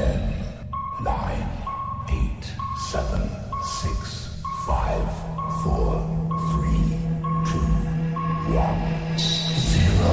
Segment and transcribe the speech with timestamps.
[0.00, 0.16] Ten,
[1.04, 1.46] nine,
[2.08, 2.44] eight,
[2.90, 3.20] seven,
[3.62, 5.04] six, five,
[5.62, 6.00] four,
[6.48, 6.96] three,
[7.44, 7.60] two,
[8.56, 8.80] one,
[9.58, 10.08] zero.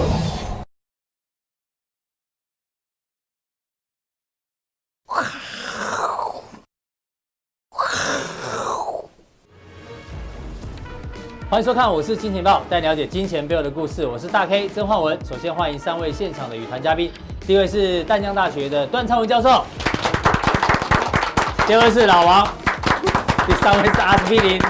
[11.49, 14.05] 欢迎收看，我是金钱豹，带你了解金钱背后的故事。
[14.05, 15.17] 我是大 K 曾焕文。
[15.23, 17.09] 首先欢迎三位现场的与谈嘉宾，
[17.47, 19.63] 第一位是淡江大学的段昌文教授，
[21.65, 22.45] 第二位是老王，
[23.47, 24.61] 第三位是阿司匹林。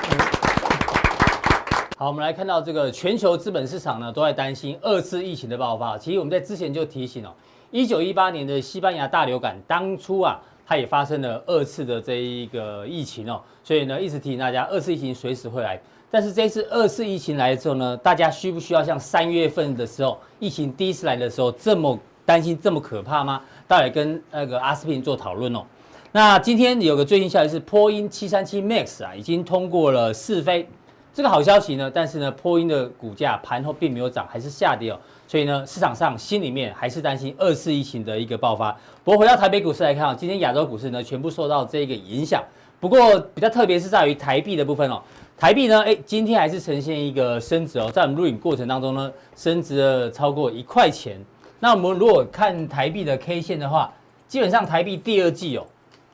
[1.98, 5.98] 好，我们来看到这个全球资本市场呢都在担心二次疫情的爆发。
[5.98, 7.32] 其实我们在之前就提醒哦，
[7.72, 15.82] 一九一八年的西班牙大流感当初啊，它也发生了二次的这一个疫情哦，所以呢一直提醒大家，二次疫情随时会来。
[16.12, 23.42] 但是这次二次疫情来了之后呢，大家需不需要像三月份的时候疫情第一次来的时候这么担心、这么可怕吗？
[23.70, 25.64] 大家跟那个阿司匹林做讨论哦。
[26.12, 30.68] 那今天有个最新消息是，波音七三七 MAX 啊已经通过了试飞，
[31.14, 31.90] 这个好消息呢。
[31.90, 35.00] 但是呢，波音的股价盘后并没有涨，还是下跌哦。
[35.26, 38.78] 所以呢，市场上心里面还是担心二次疫情的一个爆发。
[39.06, 42.44] 不过回到台北股市来看啊，今天亚洲股市呢全部受到这个影响。
[42.82, 45.02] 不过比较特别是在于台币的部分哦。
[45.38, 45.82] 台币呢？
[45.84, 51.24] 哎，今天还是呈现一个升值哦，在我们录影过程当中呢，升值了超过一块钱。
[51.60, 53.92] 那我们如果看台币的 K 线的话，
[54.28, 55.66] 基本上台币第二季哦，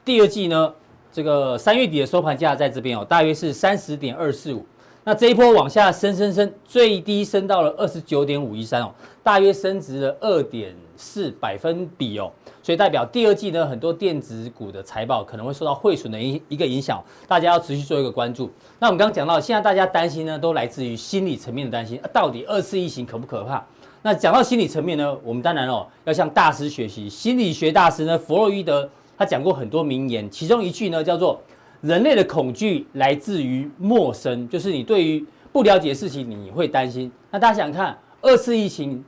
[0.05, 0.73] 第二季呢，
[1.11, 4.65] 这个三月底的收盘价在这边哦，大约是三十点二四五。
[5.05, 12.31] 那这一波往下升升升，最低升到了二十九点五一三哦，大约升值了二点四百分比哦。
[12.61, 18.49] 所以代表第二季呢，很多电子股的财报可能会受到汇损的一一个影响，大家要持续做一个关注。
[18.79, 23.61] 那我们刚刚讲到，现在大家担心呢，都来自于心理层面的担心，啊，到底二次疫情可不可怕？
[24.05, 28.87] 那讲到心理层面呢，我们当然哦要向大师学习，心理学大师呢弗洛伊德
[29.17, 31.41] 他讲过很多名言，其中一句呢叫做
[31.79, 37.09] “人类的恐惧来自于陌生”，就是你对于不了解的事情你会担心。
[37.31, 39.01] 那大家想看二次疫情，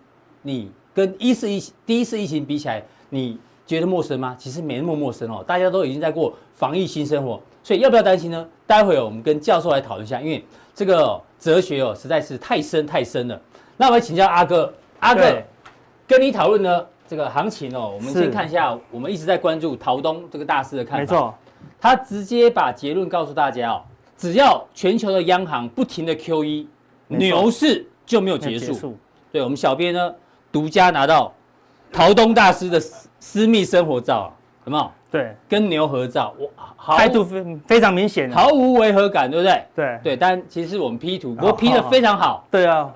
[0.44, 4.34] 你跟一次疫第一次疫情比起来，你觉得陌生吗？
[4.40, 8.48] 其实没那么陌生哦，大家都已经在过防疫新生活，所以要不要担心呢？
[8.66, 10.42] 待会我们跟教授来讨论一下，因为
[10.74, 13.42] 这个哲学哦实在是太深太深了。
[13.78, 14.74] 那我们请教阿哥，
[15.06, 15.22] 阿哥
[16.08, 21.00] 跟你讨论呢这个行情哦，我们先看一下，我们一直在关注陶东这个大师的看法。
[21.00, 21.36] 没错，
[21.80, 23.84] 他直接把结论告诉大家哦，
[24.18, 26.66] 只要全球的央行不停的 QE，
[27.08, 28.74] 牛市就没有结束。
[28.74, 28.98] 结束
[29.32, 30.14] 对，我们小编呢
[30.52, 31.32] 独家拿到。
[31.94, 34.34] 陶东大师的私私密生活照，
[34.66, 34.92] 有没有？
[35.10, 39.64] 对，跟牛合照，哇，态度非非常明显，毫无违和感，对不对？
[39.74, 42.46] 对对，但其实我们 P 图，不过 P 的非常好。
[42.52, 42.92] 对啊，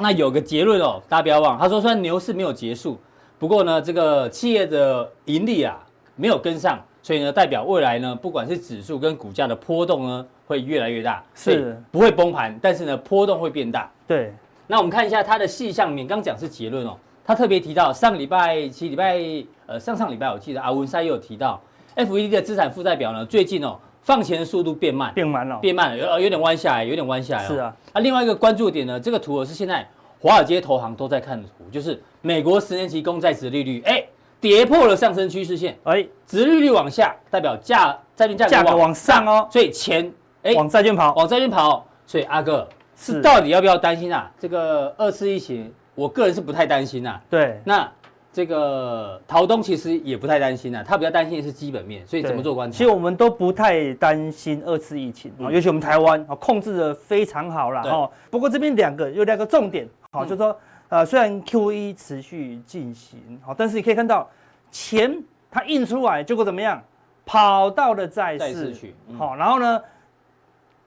[0.00, 2.96] 那有个结论哦，大家不要忘，他说虽然牛市没有结束，
[3.36, 5.76] 不过呢，这个企业的盈利啊
[6.14, 13.90] 没有跟上，所以呢，代表未来呢，不管是指数跟股价的波动呢，会越来越大，是不会崩盘，但是呢，波动会变大。
[14.06, 14.32] 对，
[14.68, 16.96] 那我们看一下它的细项面，刚讲是结论哦。
[17.24, 19.18] 他特别提到上个礼拜，其实礼拜
[19.66, 21.60] 呃上上礼拜我记得阿文赛也有提到
[21.96, 27.44] ，FED 的资产负债表呢，最近哦放钱的速度变慢，变慢了，变慢了，有有点弯下来，有点弯下来。
[27.46, 29.86] 是啊，啊另外一个关注点呢，这个图是现在
[30.18, 34.02] 华尔街投行都在看的图，就是美国十年期公债值利率，哎
[34.40, 36.06] 跌破了上升趋势线，哎。
[36.26, 39.26] 殖利率往下，代表价债券价格往上。
[39.26, 40.10] 哦，所以钱
[40.42, 40.54] 哎。
[40.54, 42.66] 往债券跑，往债券跑，所以阿哥
[42.96, 43.20] 是。
[43.20, 44.30] 到底要不要担心啊？
[44.38, 45.70] 这个二次疫情？
[45.94, 47.92] 我个人是不太担心呐、啊，对，那
[48.38, 52.78] 这个陶东其实也不太担心呐、啊，他比较担心的是基本面，所以怎么做观察？
[52.78, 58.08] 其实我们都不太担心二次疫情啊，尤其我们台湾啊控制的非常好了哦。
[58.30, 60.56] 不过这边两个有两个重点，好，就是说
[60.88, 64.30] 呃虽然 QE 持续进行，好，但是你可以看到
[64.70, 65.20] 钱
[65.50, 66.80] 它印出来，结果怎么样？
[67.26, 69.82] 跑到了债市去，好，然后呢？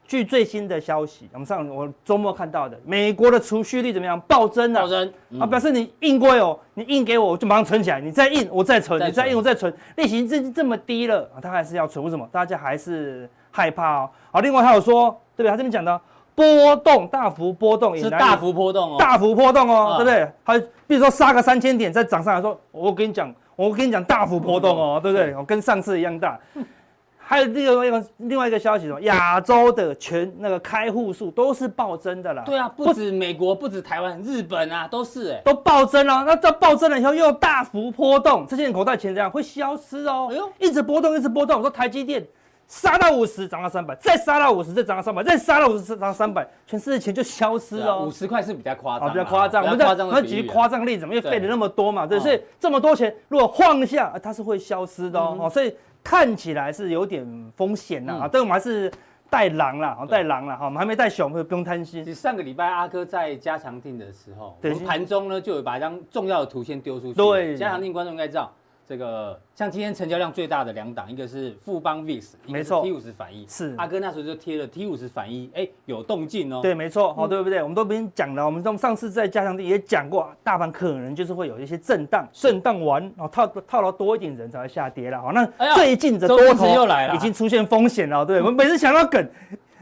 [0.07, 4.19] 据最新的消息，我们上我周末看到的，美国的储蓄率怎么样？
[4.27, 5.45] 暴增了，暴增啊！
[5.45, 8.01] 表示你印过哦，你印给我，我就马上存起来。
[8.01, 9.73] 你再印，我再存；再存你再印，我再存。
[9.95, 12.03] 利息这这么低了啊，他还是要存。
[12.03, 12.27] 为什么？
[12.29, 14.09] 大家还是害怕哦。
[14.31, 15.49] 好，另外还有说，对不对？
[15.49, 16.01] 他这边讲的
[16.35, 20.29] 波动大幅波动也，是大幅波动哦，大幅波动哦，对不对？
[20.43, 25.33] 还比如说杀个三千点再涨上来说，我跟你讲，我跟你讲大幅波动哦，对不对？
[25.35, 26.37] 我跟上次一样大。
[27.31, 32.43] 还有另外一个另外一个消息，说亚洲的全那个开户数都是暴增的啦。
[32.45, 36.25] 对啊，不止美国，不止台湾，日本啊都是哎，都暴增了。
[36.27, 40.27] 那这暴增了以后又大幅波动，这些人口袋钱这样会消失哦。
[40.29, 41.55] 哎呦，一直波动，一直波动。
[41.55, 42.21] 我说台积电
[42.67, 47.97] 杀到五十涨到三百，再杀到五十再涨到三百，再杀到五十涨到三百，全世界钱就消失了。
[47.97, 49.63] 五十块是比较夸张，比较夸张。
[49.63, 55.49] 我们在那举夸张例子嘛，因为废了那么多嘛，对，所以这么多钱如果晃一下，它是会消失的哦。
[55.49, 58.91] 所以看起来是有点风险呐啊，但我们还是
[59.29, 62.03] 带狼啦，带狼啦哈，我们还没带熊，不用担心。
[62.03, 67.13] 其实上个礼拜阿哥在加强定的时候，我们盘中呢就有把一张重要的图先丢出去。
[67.13, 68.51] 对，加强定观众应该知道。
[68.91, 76.59] 这个像今天成交量最大的两档，一个是富邦 VIX，没错，T 五十反一，是阿哥那时候就贴了 T 五十反一，哎，有动静哦。
[76.61, 77.63] 对，没错，好，对不对？
[77.63, 85.21] 我们都不用讲了，我们上次在加强地也讲过，大盘可能就是会有一些震荡，震荡完，然后套套牢多一点人才会下跌了。
[85.21, 88.25] 好，那最近的多头又来了，已经出现风险了。
[88.25, 89.25] 对，我们每次想到梗，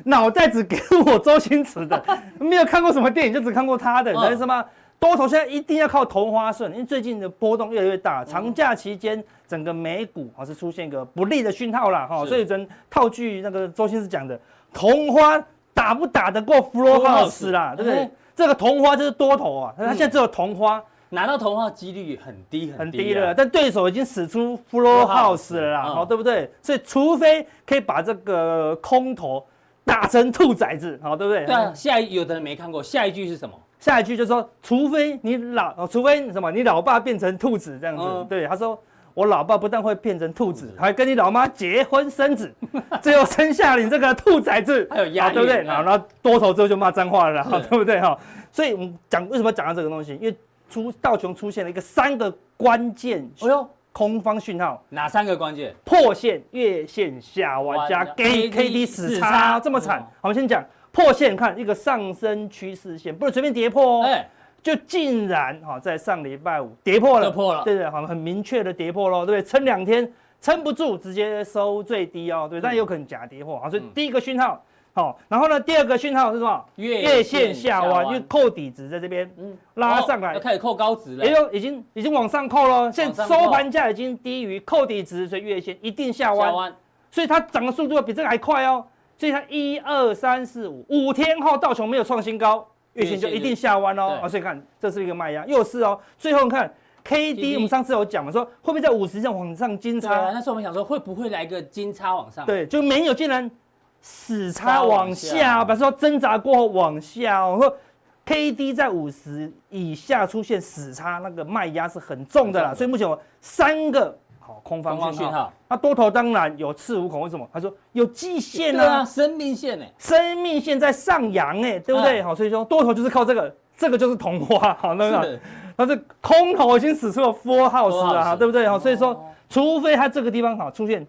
[0.04, 2.06] 脑袋只给我周星驰的，
[2.38, 4.64] 没有看过什么电影，就只看过他的，为什么？
[5.00, 8.24] 多头现在一定要靠同花顺，因为最近的波动越来越大。
[8.25, 14.38] 长假期间，整个美股啊是出现一个不利的讯号啦哈，所以真套句那个周星驰讲的，
[14.74, 15.42] 同花
[15.74, 18.10] 打不打得过 Flow House 啦，对不对？
[18.36, 26.51] 这个同花就是多头啊，他现在只有同花，拿到同花几率很低很低了，但对手已经使出 floor House 了啦，好对不对？
[26.62, 29.46] 所以除非可以把这个空头
[29.86, 31.46] 打成兔崽子，好对不对？
[31.46, 33.56] 对啊，下一有的人没看过，下一句是什么？
[33.80, 38.04] 下一句就是说，除非你老，除非什么，你老爸变成兔子这样子。
[38.06, 38.78] 嗯、对，他说，
[39.14, 42.54] 我老爸不但会变成兔子，还跟你老妈结婚生子，
[43.02, 45.64] 最后生下你这个兔崽子，还有压力，对不对？
[45.64, 48.02] 然后多头之后就骂脏话了，是对不对？
[48.02, 48.18] 哈，
[48.52, 50.14] 所以我们讲为什么讲到这个东西？
[50.16, 50.36] 因为
[50.70, 55.74] 出道琼出现了一个三个关键，哎呦，空方讯号，哪三个关键？
[55.86, 60.02] 破线、月线下弯加 K K D 死叉，这么惨。
[60.02, 60.62] 好，我们先讲。
[60.91, 64.27] 破线看一个上升趋势线，不能随便跌破哦，哎，
[64.62, 69.44] 就竟然哈在上礼拜五跌破了，破了，对对，好，很明确的跌破喽，对不对？
[69.47, 76.65] 撑两天撑不住，直接收最低哦，对，但有可能假跌破啊，所以第一个讯号好，然后呢，第二个讯号是什么？
[76.75, 86.74] 月线下弯，因为扣底值在这边，嗯，拉上来，开始扣高值了，也有已经已经往上扣了，现在收盘价已经低于扣底值，所以月线一定下弯，
[87.12, 88.83] 所以它涨的速度比这个还快哦。
[89.19, 94.18] 所以它一二三四五五天后道琼没有创新高，月线就一定下弯哦。
[94.24, 96.00] 啊，所以看这是一个卖压，又是哦。
[96.18, 96.74] 最后看
[97.04, 100.31] K D，我们上次有讲嘛，说会不会在五十上往上金叉？
[100.31, 102.45] 那时候我们想说会不会来个金叉往上？
[102.45, 103.51] 对，就没有，竟然
[104.00, 107.45] 死叉往下，把说挣扎过后往下。
[107.45, 107.77] 我说
[108.24, 112.74] K D 在五十以下出现死叉，那个卖压是很重的啦。
[112.74, 114.18] 所以目前我三个。
[114.63, 117.48] 空方讯号，那多头当然有恃无恐，为什么？
[117.51, 122.22] 他说有季线呢、啊，生命线哎，生命线在上扬哎，对不对？
[122.24, 125.40] 好，所以说多头就是靠这个，这个就是同花， 好，那个，
[125.75, 128.68] 但是空头已经使出了 Full House 了，对不对？
[128.68, 131.06] 好，所以说，除非它这个地方好出现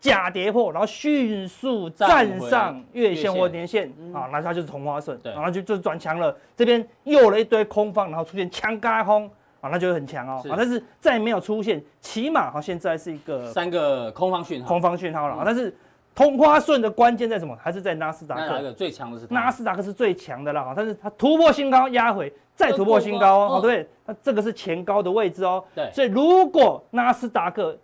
[0.00, 9.30] 假跌破，然后迅速站上月线或年线，啊，那它就是同花顺，然后就就转强了，这边又了一堆空方，然后出现强加空。
[9.60, 10.42] 啊，那就会很强哦。
[10.48, 15.34] 啊，但是再没有出现，起码哈，现在是一个三个空方讯号，空方讯号了。
[15.34, 15.74] 啊，但是
[16.14, 17.56] 同花顺的关键在什么？
[17.60, 18.72] 还是在纳斯达克。
[18.72, 19.26] 最强的是？
[19.30, 23.88] 纳斯达克是最强的了啊，但是它突破新高压回，再突破新高哦，对不对？
[24.06, 25.64] 那这个是前高的位置哦。
[25.74, 25.90] 对。
[25.92, 27.76] 所以如果纳斯达克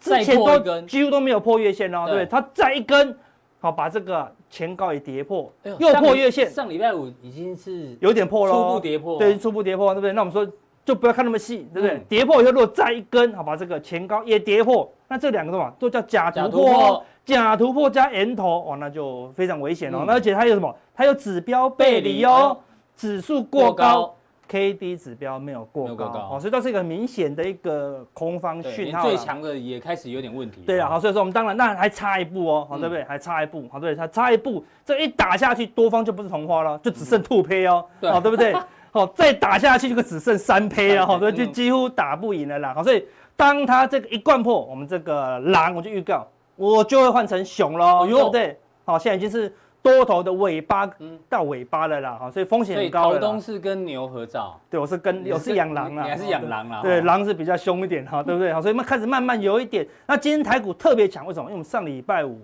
[0.00, 3.16] 之前都几乎都没有破月线哦，对，它再一根，
[3.60, 4.32] 好把这个。
[4.48, 6.50] 前高也跌破，又破月线。
[6.50, 9.18] 上礼拜五已经是有点破了，初步跌破。
[9.18, 10.12] 对，初步跌破，对不对？
[10.12, 10.46] 那我们说
[10.84, 12.00] 就不要看那么细，对不对？
[12.08, 20.04] 跌破以后，如果再一根，好，把这个前高也跌破，那这两个什么都叫假突破，假突破加圆头，哇，那就非常危险哦。
[20.06, 20.74] 那而且它有什么？
[20.94, 22.56] 它有指标背离哦，
[22.96, 24.15] 指数过高。
[24.48, 29.02] K D 指标没有过高，哦，所以这是一个很明显的一个空方讯号。
[29.08, 30.62] 最强的也开始有点问题。
[30.66, 33.04] 对啊，好，所以说我们当然那还差一步哦，好，对不对？
[33.04, 38.54] 还差一步，好，对，它差一步，这一打下去，多方就不是同花了，就只剩兔胚哦，好，对不对？
[38.92, 42.72] 好， 再打下去就只剩三胚了，好，所以就几乎打不赢了啦。
[42.74, 43.04] 好，所以
[43.36, 46.26] 当它这个一贯破，我们这个狼我就预告，
[46.56, 48.58] 我就会换成熊喽，对不对？
[48.84, 49.52] 好，现在已经是。
[49.86, 50.90] 多头的尾巴
[51.28, 53.04] 到尾巴了啦，哈，所以风险很高。
[53.04, 56.82] 所以头东是跟牛合照，对，我是跟我是养狼啊，你还是养狼啊？
[56.82, 58.52] 对，狼是比较凶一点哈， 对不对？
[58.52, 59.86] 好，所以我们开始慢慢有一点。
[60.06, 61.44] 那今天台股特别强，为什么？
[61.44, 62.40] 因为我们上礼拜五，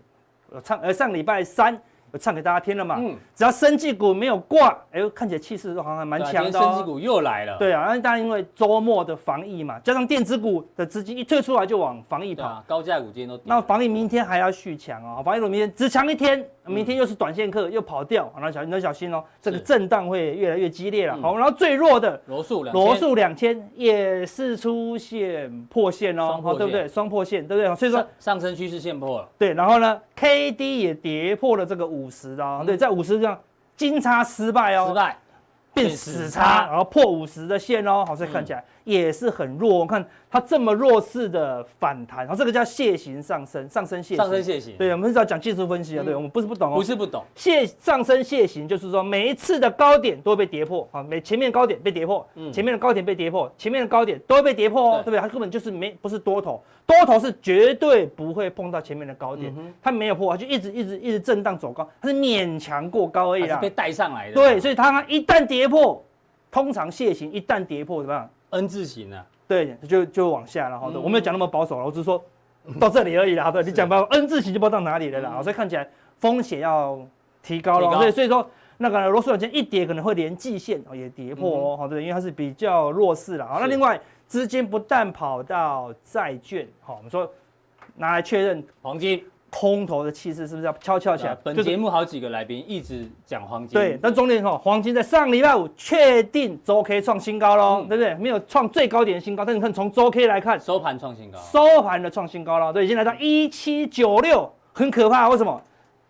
[0.62, 1.76] 唱呃上礼拜三
[2.12, 2.96] 我唱给大家听了嘛。
[2.98, 6.52] 嗯，只要生技股没有挂，哎呦，看起来气势都好像还蛮强的。
[6.52, 7.56] 生技股又来了。
[7.56, 13.40] 对啊，那当然因为周末的防疫嘛，加上电子股的资金一退出来就往防疫跑，高价股今天都。
[13.44, 21.16] 那防疫明天还要续强哦，防疫股明天只强一天，明天又是短线客又跑掉，那小你要小心哦，这个震荡会越来越激烈了。
[21.20, 26.86] 好，然后最弱的罗素两罗素两千也是出现破线哦，好对不对？
[26.86, 27.74] 双破线对不对？
[27.74, 29.28] 所以说上升趋势线破了。
[29.36, 33.38] 对，然后呢，K D 也跌破了这个五十哦，对，在五十这样
[33.76, 35.18] 金叉失败哦，失败
[35.74, 39.78] 变死叉，然后破五十的线哦，好，所以看起来也是很弱。
[39.78, 44.76] 我看它这么弱势的反弹，然后这个叫楔形上升，上升楔形，上升楔形。
[44.76, 47.22] 对，我们是要讲技术分析啊，对，我们不是不懂哦，不是不懂。
[47.36, 55.20] 楔上升楔形就是说每一次的高点都会被跌破啊，每前面高点被跌破，前面的高点被跌破，前面的高点都会被跌破哦，对不对？
[55.20, 64.34] 它根本就是没不是多头，多头是绝对不会碰到前面的高点，它没有破，它就一直一直一直震荡走高，它是勉强过高而已啦，被带上来的。
[64.34, 66.02] 对，所以它一旦跌破。
[66.50, 70.78] 通常楔形一旦跌破怎么样？N 字形啊，对，就就往下了。
[70.78, 72.22] 好的，我没有讲那么保守了，我只是说
[72.78, 73.44] 到这里而已啦。
[73.44, 75.42] 好的， 你讲到，N 字形就不知道到哪里了啦。
[75.42, 75.88] 所以看起来
[76.20, 76.98] 风险要
[77.42, 77.90] 提高了。
[77.96, 81.76] 所以所以说那个罗素两千一跌可能会连季线也跌破哦。
[81.76, 83.46] 好的，因为它是比较弱势了。
[83.46, 87.30] 好，那另外资金不但跑到债券，好，我们说
[87.96, 89.24] 拿来确认黄金。
[89.54, 91.36] 空头的气势是不是要悄悄起来？
[91.44, 93.78] 本节目好几个来宾一直讲黄金。
[93.78, 98.14] 对，但重点哈，黄金在上礼拜五确定周 K 创新高喽，对不对？
[98.14, 105.28] 没有创最高点的新高，但你看从周 K 来看，收盘创新高，收盘的创新高了，对，已经来到一七九六，很可怕。
[105.28, 105.60] 为什么？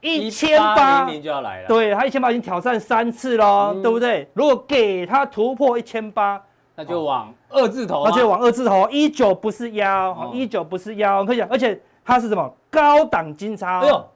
[0.00, 1.66] 一千八就要来了。
[1.66, 4.28] 对，他一千八已经挑战三次喽，对不对？
[4.34, 6.40] 如果给他突破一千八，
[6.76, 8.88] 那就往二字头，那就往二字头。
[8.88, 11.80] 一九不是幺，一九不是幺，可以讲，而且。
[12.04, 13.80] 它是什么高档金叉？
[13.80, 14.08] 哎呦，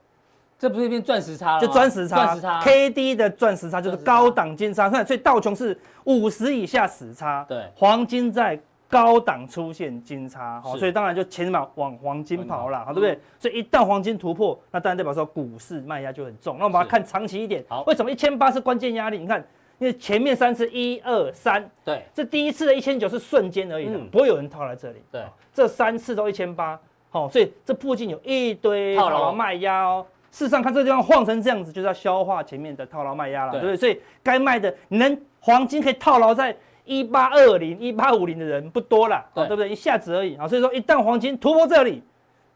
[0.58, 1.60] 这不是变钻石叉了？
[1.60, 4.88] 就钻石叉，钻石叉，K D 的钻石叉就是高档金叉。
[4.88, 8.58] 看，所以道琼是五十以下死叉，对，黄金在
[8.88, 13.20] 高档出现金叉，好，所以当然就钱嘛往黄金跑了，好，对不对？
[13.38, 16.56] 所以一旦黄金突破，那当然代表说股市卖压就很重。
[16.56, 19.18] 那我们把它看长期一点，好，为什么一千八是关键压力？
[19.18, 19.38] 你看，
[19.78, 25.22] 因为前面三次一二三，对，这第一次的一千九是瞬间而已的，不会有人套在这里，对，
[25.52, 26.80] 这三次都一千八。
[27.12, 30.06] 哦，所以这附近有一堆套牢卖压哦。
[30.30, 33.76] 事实上，看这个地方晃成这样子，就是要消化前面的套牢卖压了，对不对？
[33.76, 39.70] 所以该卖的，能黄金可以套牢在一八二零、一八五零的人不多了，对不对？
[39.70, 40.46] 一下子而已啊。
[40.46, 42.02] 所以说，一旦黄金突破这里，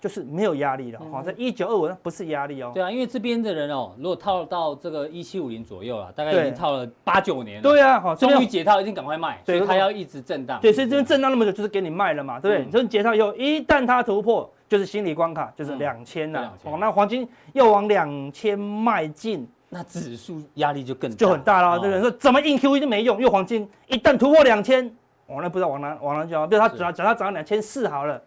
[0.01, 1.01] 就是没有压力了。
[1.13, 2.73] 好，在一九二五那不是压力哦。
[2.75, 7.63] 对啊，因为这边的人哦，如果套到这个一七五零左右了，大概已经套了八九年了。
[7.63, 9.41] 对啊，好，终于解套，一定赶快卖。
[9.45, 10.59] 所以它要一直震荡。
[10.61, 12.71] 对，所以这边震荡那么久，就是给你卖了嘛，对不对？
[12.73, 14.51] 所以解套以后，一旦它突破。
[14.71, 16.57] 就是心理关卡，就是两千了。
[16.63, 21.77] 哦，那黄金又往两千迈进，那指数压力就更就很大了。
[21.81, 22.01] 对不对？
[22.03, 24.89] 说怎么硬 QE 都没用，因为黄金一旦突破两千，
[25.27, 26.47] 我那不知道往哪往哪去啊？
[26.47, 28.23] 比如它只要只要它涨到两千四好了，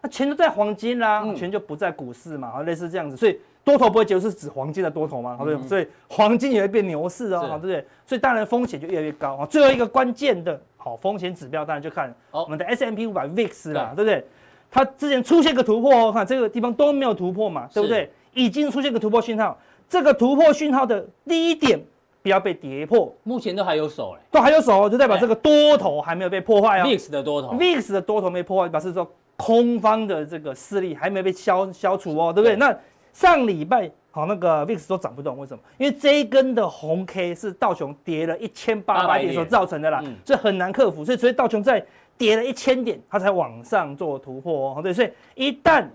[0.00, 3.16] 那钱都在黄金啦，钱就不在股市嘛，类似这样子。
[3.16, 5.36] 所以多头不会结束，是指黄金的多头嘛？
[5.42, 5.68] 对不对？
[5.68, 7.84] 所以黄金也会变牛市哦，对不对？
[8.06, 9.46] 所以当然风险就越来越高啊。
[9.46, 14.24] 最后一个关键的好风险指标，当然就看我们的 S M P 五百 VIX 啦，对不对？
[14.70, 18.10] 它之前出现个突破哦，看这个地方都没有突破嘛，对不对？
[18.34, 21.80] 已经出现个突破讯号，这个突破讯号的第一点
[22.22, 26.84] 不要被跌破，目前都还有手哎，都还有手，就代表这个多头还没有被破坏哦。
[26.84, 32.54] VIX 的多头，VIX 的多头没破坏，表示说空方的这个势力还没被消消除哦，对不对？
[32.56, 32.78] 那
[33.14, 35.62] 上礼拜好那个 VIX 都涨不动，为什么？
[35.78, 41.82] 因为这一根的红 K 是道琼跌了一千八百点所造成的啦，所以很难克服，所以所以道琼在。
[42.18, 44.82] 跌了一千点，它才往上做突破哦。
[44.82, 45.86] 对，所以一旦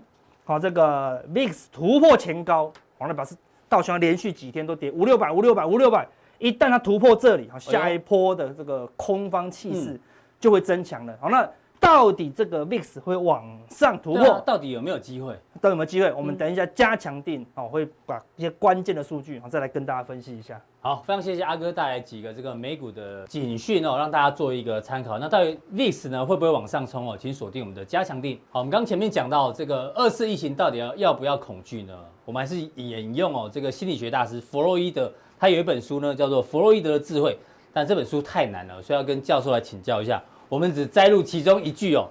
[0.46, 3.36] 好这个 VIX 突破前高，好，那表示
[3.68, 6.08] 道琼连续几天都跌五六百、五六百、五六百。
[6.38, 10.00] 一旦它突破这里，好，下一波的这个空方气势
[10.40, 11.14] 就会增强了。
[11.20, 11.46] 好，那。
[11.84, 14.40] 到底这个 VIX 会往上突破？
[14.46, 15.34] 到底有没有机会？
[15.60, 16.10] 到底有没有机会？
[16.14, 20.58] 我们等一下加强定哦，会把一些关键的数据再来跟大家分析一下。
[20.80, 25.18] 好，非常谢谢阿哥带来几个这个美股的警讯哦，让大家做一个参考。
[25.18, 27.18] 那到底 VIX 呢会不会往上冲哦？
[27.20, 28.40] 请锁定我们的加强定。
[28.50, 31.94] 好，我们刚前面讲到这个二次疫情到底要要不要恐惧呢？
[32.24, 37.32] 我们还是引用哦这个心理学大师弗洛伊德，他有一本书呢叫做《弗洛伊德的智慧》，
[37.74, 40.22] 但这本书太难了，所以要跟教授来请教一下。
[40.48, 42.08] 我们只摘录其中一句哦，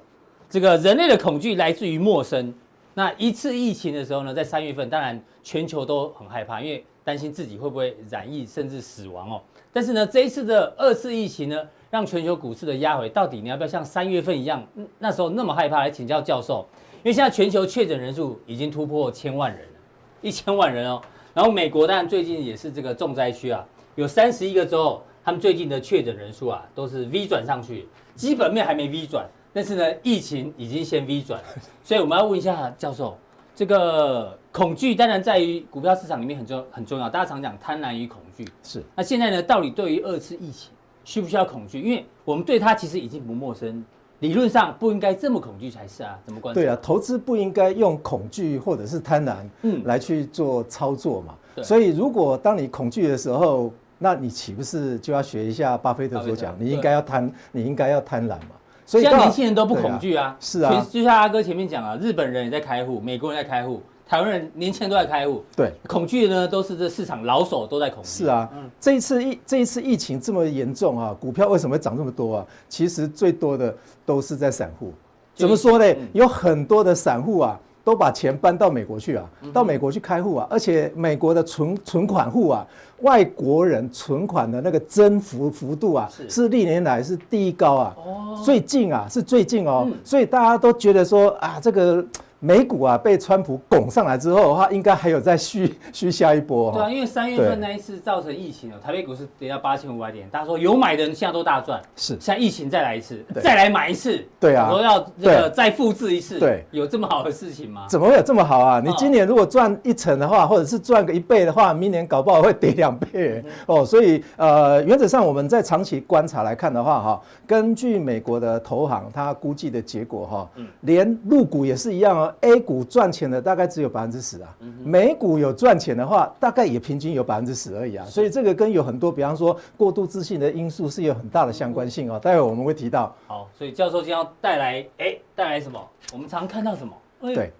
[0.49, 2.53] 这个人类的恐惧来自于陌生。
[2.95, 9.41] 那一次疫情的时候呢，在三月份，当然全球都很害怕，因为担心自己会不会染疫甚至死亡哦。
[9.71, 11.59] 但是呢，这一次的二次疫情呢，
[11.89, 14.63] 让全球股市的压回，到底你要不要像三月份一样，
[14.99, 15.79] 那时候那么害怕？
[15.79, 16.65] 来请教教授，
[16.97, 19.79] 因为现在全球确诊人数已经突破千万人了，
[20.21, 21.01] 一千万人哦。
[21.33, 31.39] 然后美国当然最近也是这个重灾区啊，有三十一个州，他们最近的确诊人数啊都是 V 转上去，基本面还没 V 转，但是呢，疫情已经先 V 转，
[31.83, 33.17] 所以我们要问一下教授，
[33.55, 38.83] 这个恐惧当然在于股票市场里面很重很重要，大家常讲贪婪与恐惧是。
[38.95, 40.71] 那现在呢，到底对于二次疫情
[41.03, 41.81] 需不需要恐惧？
[41.81, 43.83] 因为我们对它其实已经不陌生。
[44.19, 46.55] 理论上不应该这么恐惧才是啊，怎么关？
[46.55, 51.35] 对啊，投资不应该用恐惧或者是贪婪，嗯，来去做操作嘛。
[51.55, 58.49] 嗯、所以如果当你恐惧的时候，那你岂不是就要学一下巴菲特所讲，你应该要贪，你应该要贪婪嘛。
[58.85, 63.81] 所以现在年轻人都不恐惧啊，啊，是啊，就像阿哥前面讲啊，日本人也在开户，美国人在开户。
[64.05, 68.09] 台湾人年轻人都在开户，对，恐惧的呢都是这市场老手都在恐惧。
[68.09, 72.45] 是啊，这一次疫这一次疫情这么严重啊，股票为什么会涨这么多啊？
[72.67, 73.73] 其实最多的
[74.05, 74.93] 都是在散户。
[75.33, 75.95] 怎么说呢？
[76.11, 82.65] 有很多的散户啊，都把钱搬到美国去啊，到美国去开户啊，而且美国的存存款户啊，
[83.01, 87.95] 外国人存款的那个增幅幅度啊，是历年来是第一高啊。
[87.97, 92.05] 哦，最近啊是最近哦，所以大家都觉得说啊这个。
[92.43, 96.73] 美股啊，被川普拱上来之后的话，应该还有再续 续下一波。
[96.73, 101.81] 对啊，因为三月份那一次造成疫情哦，台北股市跌到八千五百点，大家说有买的人现在都大赚。
[101.95, 104.21] 是，现在疫情再来一次，再来买一次。
[104.41, 106.37] 对啊，说要这个再复制一次。
[106.37, 107.85] 对，有这么好的事情吗？
[107.87, 108.81] 怎么会有这么好啊？
[108.83, 113.85] 你今年如果赚一成的话，或者是赚个一倍的话，明年搞不好会跌两倍哦。
[113.85, 120.49] 所以呃，原则上我们在长期观察来看的话，哈，根据美国的投行他估计的结果，哈，
[120.81, 122.32] 连入股也是一样哦。
[122.41, 132.19] A 股赚钱的大概只有百分之十啊，美股有赚钱的话，大概也平均有百分之十而已啊，所以这个跟有很多，比方说过度自信的因素是有很大的相关性啊。
[132.19, 133.15] 待会我们会提到。
[133.27, 135.79] 好，所以教授今天要带来，哎，带来什么？
[136.11, 136.93] 我们常看到什么？
[137.21, 137.51] 对，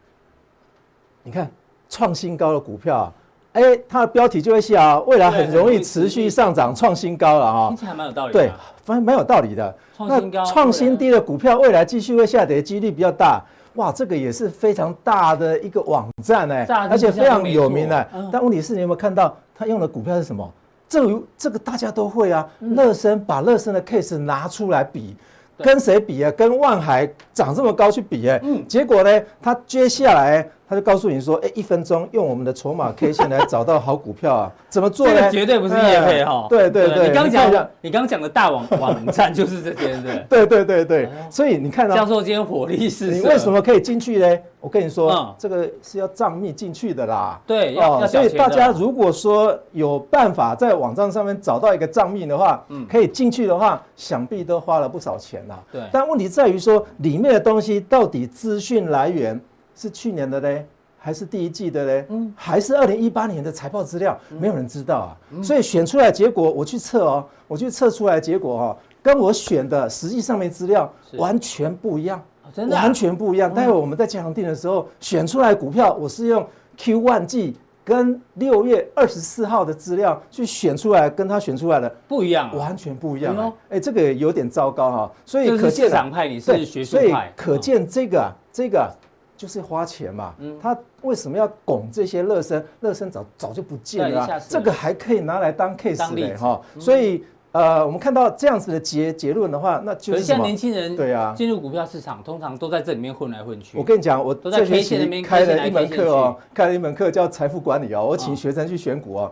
[1.24, 1.50] 你看
[1.90, 3.14] 创新高的股票啊，
[3.54, 7.68] 哎，它的标题就会写啊，未来很容易持续上涨，创新高了啊。
[7.70, 8.34] 听起来蛮有道理。
[8.34, 8.52] 对，
[8.84, 9.76] 反正蛮有道理的。
[9.96, 13.42] 创新高，创新低的股票，未来继续会下跌的几率比较大。
[13.76, 18.08] 哇，这个也是非常大的一个网站哎，而且非常有名哎。
[18.32, 20.50] 但问题是，你有没有看到他用的股票是什么？
[20.88, 22.48] 这个这个大家都会啊。
[22.60, 25.16] 乐升把乐升的 case 拿出来比，
[25.58, 26.32] 跟谁比啊？
[26.32, 28.40] 跟万海涨这么高去比哎。
[28.44, 28.64] 嗯。
[28.68, 30.48] 结果呢，他接下来。
[30.74, 34.52] 他就告诉你说：“哎，一分钟用我们的筹码 K 线来找到好股票啊？
[34.70, 35.14] 怎么做呢？
[35.14, 36.48] 这个绝对不是业配哈。
[36.50, 39.96] 对对对，你刚讲，你刚讲的大网网站就是这些，
[40.28, 41.10] 对对对对对。
[41.30, 44.40] 所以你看到教授今天火力是，你为什么可以进去呢？
[44.60, 47.40] 我跟你说，这个是要账密进去的啦。
[47.46, 55.60] 对，要所以大家如果说有办法在网站上面找到一个账密的话，嗯，可以进去的话，想必都花了不少钱啦。
[55.72, 55.82] 对。
[55.92, 59.40] 但问题在于说，里面的东西到底资讯来源。
[59.76, 60.66] 是去年的嘞，
[60.98, 62.06] 还是第一季的嘞？
[62.10, 64.18] 嗯，还是二零一八年的财报资料？
[64.40, 65.44] 没有人知道啊。
[65.44, 73.54] 所以选出来结果，我去测哦，我去测出来结果哦，跟我选的实际上面资料完全不一样，真的完全不一样。
[73.54, 83.54] 待会我们在加强定的时候选出来股票，我是用 Q1 季跟六月二十四号的资料去选出来，跟他选出来的不一样，完全不一样。
[83.70, 85.12] 哎，这个有点糟糕哈。
[85.26, 88.90] 所以可见市场派你是学术派，可见这个这个。
[89.36, 92.64] 就是花钱嘛，他为什么要拱这些热身？
[92.80, 96.62] 热身早早就不见了，这个还可以拿来当 case 嘞哈。
[96.80, 103.78] 所以呃，我们看到这样子的结结论的话，那就是像年轻人对啊，进入股票市场通常都在这里面混来混去。
[103.78, 109.32] 我跟你讲，我这学期开了一门课哦，开了一门课叫财富管理哦，我请学生去选股哦，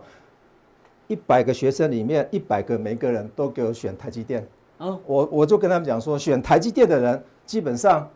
[1.06, 4.46] 一百个学生里面一百个每个人都给我选台积电。
[4.78, 8.08] 嗯，我我就跟他们讲说，选台积电的人基本上。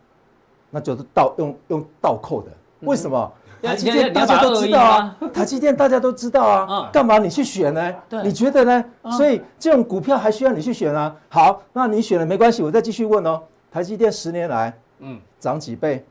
[0.71, 2.49] 那就是倒用用倒扣的，
[2.81, 3.33] 为什么？
[3.63, 7.95] 台积电大家都知道啊，台积电大家都知道啊，干嘛你去选呢？
[8.23, 8.85] 你觉得呢？
[9.13, 11.17] 所以这种股票还需要你去选啊？
[11.29, 13.43] 好，那你选了没关系，我再继续问哦。
[13.73, 16.05] 台积电十年来，嗯，涨几倍？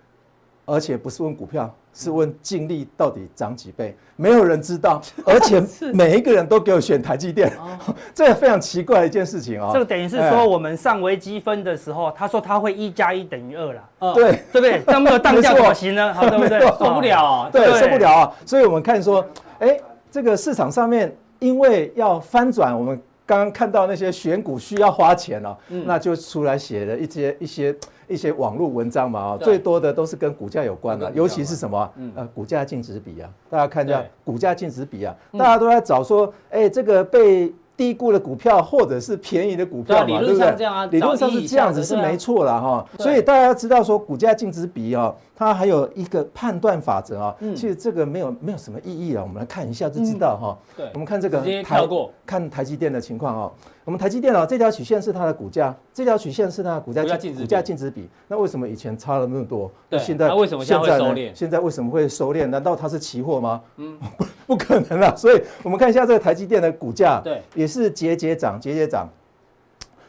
[0.65, 1.73] 而且不是问股票。
[1.95, 3.95] 是问净利到底涨几倍？
[4.17, 7.51] 没有人知道， 而且每一个人都给我选台积电，
[8.13, 9.71] 这个非常奇怪的一件事情啊。
[9.73, 14.13] 这个等于是说，我们上微积分的时候，他说他会一加一等于二啦。
[14.13, 14.81] 对对不对？
[14.85, 16.13] 这样没有当价可 行呢？
[16.13, 16.59] 好，对不对？
[16.59, 18.31] 受不了，对，受不了啊。
[18.45, 19.25] 所以我们看说，
[19.59, 19.79] 哎，
[20.11, 27.75] 这个市场上面因为要翻转，我们刚刚看到那些选股需要花钱了，那就出来写了一些一些。
[28.07, 31.91] 一些网络文章嘛，啊，最多的都是跟股价有关的，尤其是什么？
[32.15, 40.89] 呃，股价净值比啊，大家看一下股价净值比啊，大家都在找说，哎，这个被低估的股票，或者是便宜的股票嘛，对不对？
[40.89, 42.85] 理论上是这样子，是没错了哈。
[42.99, 47.35] 所以大家知道说，股价净值比哦，它还有一个判断法则啊。
[47.53, 49.21] 其实这个没有没有什么意义啊。
[49.21, 50.57] 我们来看一下就知道哈。
[50.77, 51.85] 对，我们看这个台
[52.25, 53.51] 看台积电的情况哦。
[53.85, 58.09] 我们台积电啊，这条曲线是它的股价，这条曲线是它的股价净股价净值比。
[58.27, 59.71] 那为什么以前差了那么多？
[59.87, 61.31] 对，现在为什么现在收敛？
[61.35, 62.47] 现在为什么会收敛？
[62.47, 63.61] 难道它是期货吗？
[63.77, 64.25] 嗯，不
[64.57, 65.15] 不可能啊。
[65.15, 67.39] 所以我们看一下这个台积电的股价，对。
[67.53, 69.07] 也是节节涨，节节涨。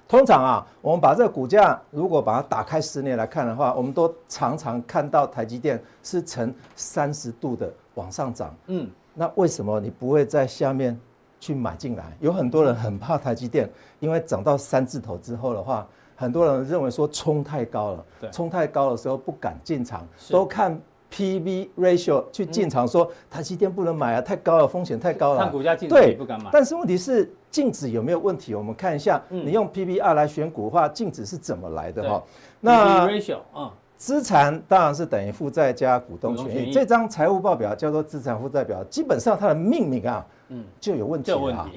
[0.09, 8.55] 通常啊，我们把这个股价如果把它打开十年来看的话，我们都常常看到台积电是呈三十度的往上涨。
[8.69, 10.99] 嗯，那为什么你不会在下面
[11.41, 12.05] 去买进来？
[12.21, 13.71] 有很多人很怕台积电，
[14.01, 20.81] 因为涨到三字头之后的话，很多人认为说冲太高了，对，冲太高的时候不敢进场，都看。
[21.09, 25.39] P/B ratio 去进场说台积电不能买啊，太高了，风险太高了。
[25.45, 26.51] 看股价净值比不敢买。
[26.53, 28.57] 但是问题是净值有没有问题？
[28.57, 32.23] 我们看一下，你用 PBR 来选股的话，净值是怎么来的哈？
[32.61, 36.73] 那 ratio 啊，资产当然是等于负债加股东权益。
[36.73, 41.69] 这张财务报表叫做资产负债表，基本上它的命名啊，嗯，就有问题啊。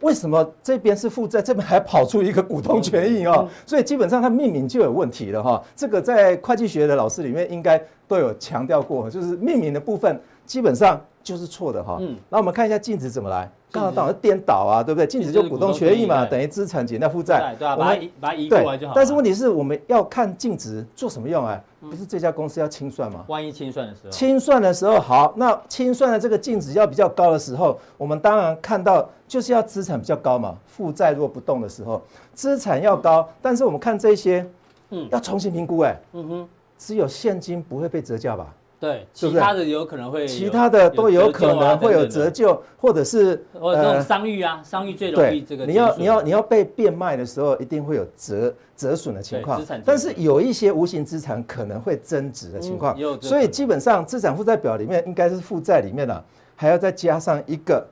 [0.00, 3.46] 为什么这边是负债，这边还跑出一个股东权益哦？
[3.66, 5.62] 所以基本上它命名就有问题了哈。
[5.76, 11.98] 这个在会计学的老师里面应该都有强调过，就是命名的部分基本上就是错的哈。
[12.00, 13.50] 嗯，那我们看一下净值怎么来。
[13.70, 15.06] 刚刚当然颠倒啊，对不对？
[15.06, 17.54] 净值就股东权益嘛，等于资产减掉负债。
[17.58, 18.92] 对啊，把它移把它移过来就好。
[18.94, 21.60] 但是问题是我们要看净值做什么用啊？
[21.80, 23.24] 不是这家公司要清算吗？
[23.28, 30.56] 万一清算的时候，清算的时候好，那清算的这个净值要比较高的时候，我们当然看到就是要资产比较高嘛。
[30.66, 32.02] 负债若不动的时候，
[32.34, 34.44] 资产要高，但是我们看这些，
[34.90, 38.46] 嗯，要重新评估哎，嗯哼，只有现金不会被折价吧？
[38.80, 45.66] 对，其他的有可能会，其他的都有可能会有折旧，或者是或者这种商誉啊，商誉最容易这个。
[45.66, 49.62] 你要你要你要被变卖的时候，一定会有折折损的情况。
[49.84, 56.24] 但是有一些无形资产可能会增值的情况，所以基本上资产负债表里面应该是负债里面呢，
[56.56, 57.86] 还要再加上一个。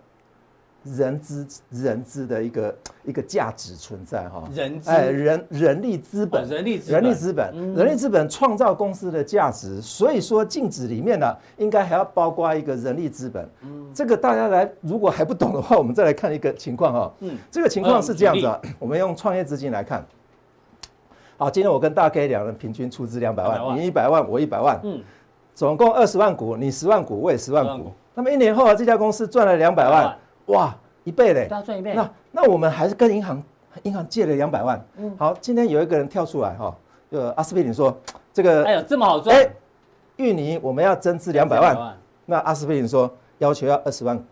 [0.84, 4.90] 人资人资的一个一个价值存在哈，人资？
[4.90, 13.46] 哎人人力资本，人力人力资本，人力资本创造公司的价值，所以说净值里面呢，应该还要包括一个人力资本。
[13.62, 17.12] 嗯，这个大家来如果还不懂的话，我们再来看一个情况哈。
[17.20, 20.02] 嗯，这个情况是这样子啊， 我们用创业资金来看。
[21.36, 25.02] 好，今天我跟大 K 两人平均出资两百万，你一百万，我一百万，嗯，
[25.54, 27.92] 总共二十万股，你十万股，我也十万股。
[28.14, 30.16] 那么一年后啊，这家公司赚了两百万。
[30.48, 31.46] 哇，一倍嘞！
[31.48, 31.94] 多赚一倍。
[31.94, 33.42] 那那我们还是跟银行
[33.84, 34.84] 银行借了两百万。
[34.96, 36.74] 嗯，好，今天有一个人跳出来哈，
[37.11, 37.96] 呃，阿司匹林说
[38.32, 39.34] 这个，哎呦，这么好赚！
[39.37, 39.50] 哎，
[40.16, 41.96] 芋泥我们要增资两百万。
[42.26, 44.24] 那阿司匹林说要求要二十万股。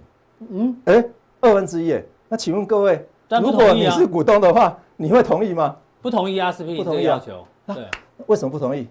[0.50, 1.04] 嗯，哎，
[1.40, 1.98] 二分之一。
[2.28, 3.06] 那请问各位，
[3.40, 5.76] 如果你是股东的话，你会同意吗？
[6.02, 7.46] 不同意，阿司匹林不同意要求。
[7.66, 7.88] 对，
[8.26, 8.88] 为什么不同意？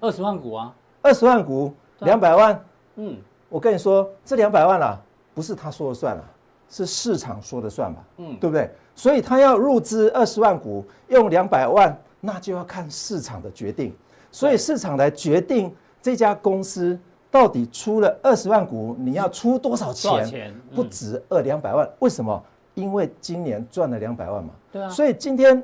[0.00, 2.64] 二十万股啊，二十万股两百万。
[2.96, 3.16] 嗯，
[3.48, 5.00] 我跟你说，这两百万啊。
[5.36, 6.24] 不是他说了算了，
[6.70, 8.02] 是市场说了算吧？
[8.16, 8.70] 嗯，对不对？
[8.94, 13.94] 所以他要入资二十万股，用两百万，那就要看市场的决定。
[14.32, 15.70] 所以市场来决定
[16.00, 16.98] 这家公司
[17.30, 20.10] 到底出了二十万股，你要出多少钱？
[20.10, 20.54] 多少钱？
[20.74, 22.42] 不止二两百万，为什么？
[22.72, 24.50] 因为今年赚了两百万嘛。
[24.72, 24.88] 对啊。
[24.88, 25.62] 所以今天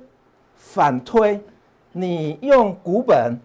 [0.54, 1.42] 反推，
[1.92, 3.40] 你用股本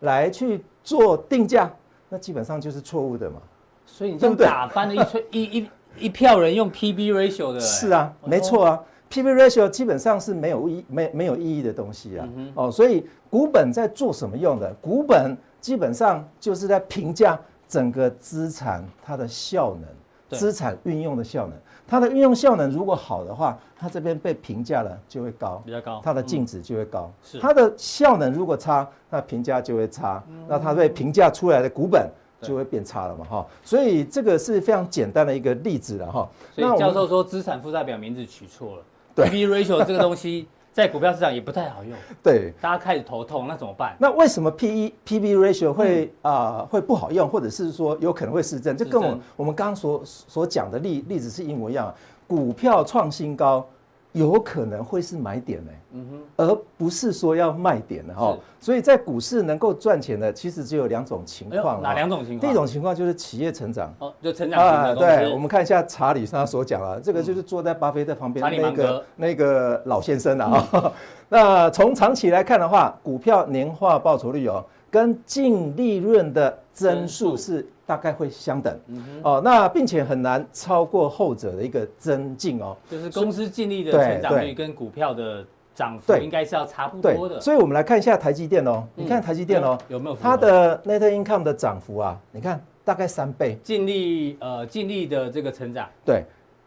[0.00, 1.68] 来去做定价，
[2.08, 3.40] 那基本上就是错误的嘛。
[3.86, 5.68] 所以你就打翻了一吹 一一
[5.98, 7.60] 一票人用 P/B ratio 的。
[7.60, 12.28] 是啊，没错啊，P/B ratio 基本上是没有意没没有意义的东西啊。
[12.54, 14.72] 哦，所以股本在做什么用的？
[14.80, 21.56] 股本基本上就是在评价整个资产它的效能，资产运用的效能。
[21.86, 27.12] 它的运用效能如果好的话，它这边被评价了就会高，比较高，它的净值就会高。
[27.22, 30.22] 是它的效能如果差，那评价就会差。
[30.48, 32.08] 那它被评价出来的股本。
[32.42, 36.28] 就会变差了嘛，哈，所以这个是非常简单的一个例子了，哈。
[36.54, 38.82] 所以教授说资产负债表名字取错了，
[39.14, 43.96] 对，P/B ratio 这个东西 在股票市场也不太好用，对，大家开始头痛，那怎么办？
[43.98, 48.76] 那为什么 P/E P/B ratio 会啊、呃、会不好用，或者是说有可能会失真？
[48.76, 51.94] 这跟我我们刚刚所所讲的例例子是一模一样，
[52.26, 53.66] 股票创新高。
[54.12, 58.36] 有可能会是买点呢，嗯哼，而不是说要卖点的哈。
[58.60, 61.80] 所以在股市能够赚钱的，其实只有两种情况。
[61.82, 62.40] 哪两种情况？
[62.40, 64.94] 第一种情况就是企业成长，哦，就成长啊。
[64.94, 70.92] 对，我们看一下查理他所讲啊，这个就是坐在巴菲特旁边那个那个老先生啊。
[71.28, 78.74] 那从长期来看的话，股票年化报酬率哦，跟净利润的增速是大概会相等，
[79.22, 87.38] 哦，那并且很难超过后者的一个增进哦，就是公司净利的成长率跟股票的涨幅应该是要差不多的。
[87.38, 92.18] 所以我们来看一下台积电哦，你看台积电哦，有没有它的 net income 的涨幅啊？
[92.30, 96.24] 你看大概三倍，净利呃净利的这个成长，对，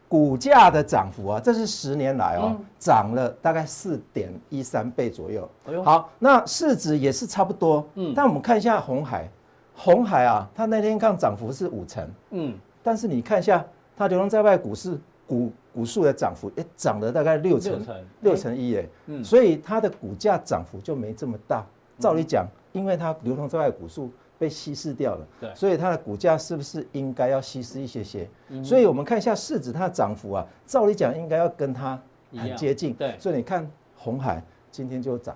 [0.07, 5.49] 股价的涨幅啊，这是十年来哦涨了大概四点一三倍左右。
[5.65, 9.27] 哎好，那市值也是差不多，嗯，但我们看一下红海。
[9.75, 13.63] 鸿海啊，它那天看涨幅是五成，嗯，但是你看一下
[13.95, 17.85] 它流通在外股市股股数的涨幅，哎，涨了大概六成，
[18.21, 18.55] 六成。
[18.55, 21.65] 一，哎，嗯，所以它的股价涨幅就没这么大。
[21.99, 28.27] 照理讲，因为它流通在外股数被稀释掉了，对，所以它的股价是不是应该要稀释一些些？
[28.63, 31.97] 所以我们看一下市值它的涨幅啊，照理讲应该要跟它
[32.33, 35.35] 很接近，对，所以你看红海今天就涨，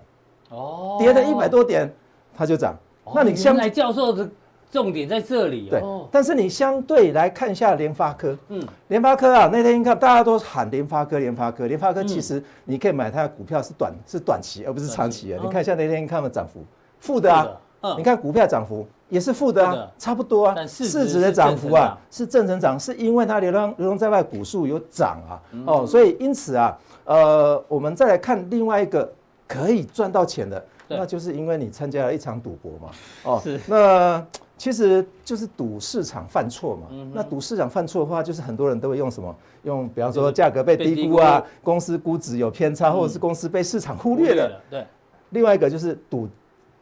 [0.49, 1.89] 哦，跌了一百多点，
[2.33, 2.75] 它就涨。
[3.13, 4.29] 那你相来教授的
[4.71, 5.71] 重点在这里哦。
[5.71, 15.39] 对，但是你相对来看一下联发科，嗯，联发科啊，那天看大家都喊联发科，联发科，联发科其实你可以买它的股票是短是短期，而不是长期啊。
[15.43, 16.63] 你看一下那天看的涨幅，
[16.99, 20.67] 负的啊，你看股票涨幅也是负的啊，差不多啊。
[20.67, 29.11] 市值的涨幅啊是正成长，是因为它流通流动在外股数有涨啊，哦，所以因此啊，呃，我们再来看另外一个
[29.47, 30.63] 可以赚到钱的。
[30.97, 32.91] 那就是因为你参加了一场赌博嘛，
[33.23, 34.25] 哦，是，那
[34.57, 36.87] 其实就是赌市场犯错嘛。
[37.13, 39.33] 那赌市场犯错的话，就是很多人都会用什么？
[39.63, 44.61] 用比方说价格被低估啊，公司估值有偏差，或者是公司被市场忽略了。
[44.69, 44.85] 对。
[45.29, 46.27] 另外一个就是赌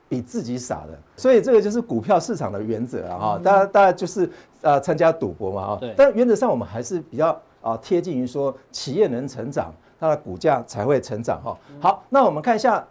[0.08, 3.18] 比自己傻的，所以这个就是股票市场的原则啊。
[3.18, 4.30] 哈，大家大家就是
[4.62, 5.62] 呃参加赌博嘛。
[5.62, 5.94] 啊，对。
[5.98, 11.42] 但原则上我们还是比较啊贴近于说，企业能成长，它的股价才会成长。
[11.44, 12.84] 哈，好，那我们看一下。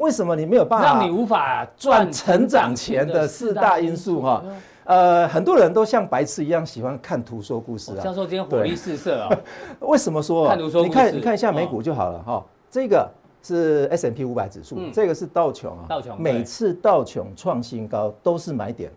[0.00, 4.42] 为什么你没有办法让你无法赚成长钱的四大因素哈？
[4.84, 8.02] 呃，很多人都像白痴一样喜欢看图说故事啊。
[8.02, 9.28] 教授今天火力四射啊！
[9.80, 10.48] 为什么说？
[10.48, 10.88] 看图说故事。
[10.88, 12.42] 你看，你看一下美股就好了哈。
[12.70, 13.08] 这个
[13.42, 15.84] 是 S&P 五百指数，这个是道琼啊。
[15.86, 16.20] 道琼。
[16.20, 18.90] 每次道琼创新高都是买点。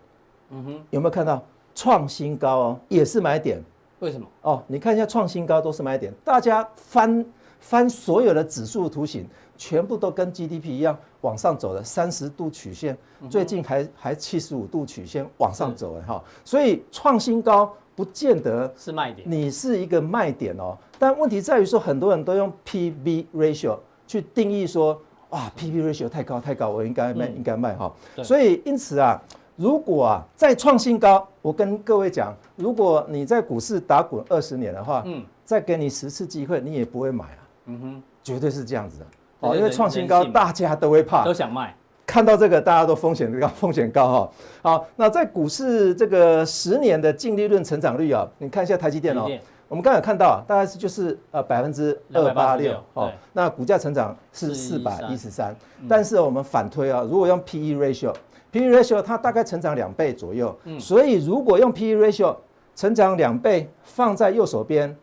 [0.50, 0.80] 嗯哼。
[0.88, 1.40] 有没有看到
[1.74, 2.80] 创新高哦？
[2.88, 3.62] 也是买点。
[4.00, 4.26] 为什么？
[4.40, 7.24] 哦，你看一下创新高都是买点，大家翻
[7.60, 9.28] 翻所有的指数图形。
[9.56, 12.96] 全部都跟 GDP 一样往上走了三十度曲线，
[13.30, 20.76] 最近还还七十五度曲线往上走了哈，所以创新高不见得是卖点，你是一个卖点哦。
[20.98, 27.92] 但问题在于说，很多人都用 PB ratio 去定义说，哇，PB ratio 太高太高，我应该卖应该卖哈。
[28.22, 29.20] 所以因此啊，
[29.56, 37.38] 如果啊再创新高，我跟各位讲，如果你在股市打滚二十年的话，嗯，再给你十次机会，你也不会买啊。
[37.66, 39.06] 嗯哼，绝对是这样子的。
[39.40, 41.74] 哦，因为创新高，大家都会怕，都想卖。
[42.06, 44.30] 看到这个，大家都风险高， 风险高哈。
[44.62, 49.26] 好，那在股市这个十年的净利润成长率啊，你看一下台积电哦。
[49.66, 53.10] 我们刚才有看到，大概是就是呃百分之二八六哦。
[53.32, 55.56] 那股价成长是四百一十三，
[55.88, 60.54] 但是我们反推啊，如果用 P E ratio，P E ratio 它大概成长两倍左右。
[60.64, 60.78] 嗯。
[60.78, 62.36] 所以如果用 P E ratio
[62.76, 64.94] 成长两倍，放在右手边，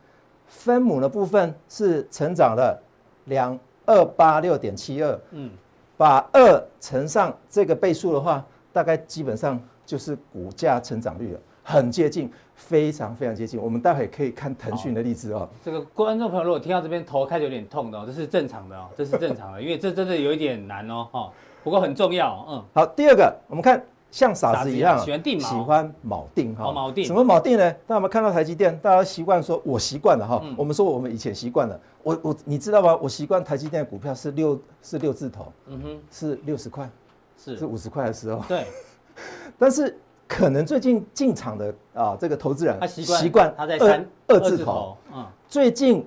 [0.46, 2.80] 分母的部分是成长了
[3.26, 3.60] 两。
[3.92, 5.50] 二八六点七二，嗯，
[5.98, 13.62] 把二乘上这个倍数的话，大概基本上就是股价成长率了，很接近，非常非常接近。
[13.62, 15.50] 我们待会可以看腾讯的例子哦。
[15.62, 21.30] 这个观众朋友如果听到这边头开始有点痛的哦，这是正常的哦，这是正常的，因为这真的有一点难哦，哈，
[21.62, 22.64] 不过很重要，嗯。
[22.74, 23.84] 好，第二个我们看。
[24.12, 26.66] 像傻子一样，喜欢定锚，喜欢锚定哈。
[26.66, 27.72] 锚定，什么锚定呢？
[27.88, 28.78] 大家有没有看到台积电？
[28.80, 30.44] 大家习惯说，我习惯了哈。
[30.58, 32.96] 我们说我们以前习惯了，我我你知道吗？
[33.02, 36.90] 我习惯台积电的股票是六是六字头，嗯哼，是六十块，
[37.38, 38.44] 是是五十块的时候。
[38.48, 38.68] 对。
[39.58, 39.98] 但是
[40.28, 46.06] 可能最近进场的啊，这个投资人他习惯习惯他在三二字头，嗯，最近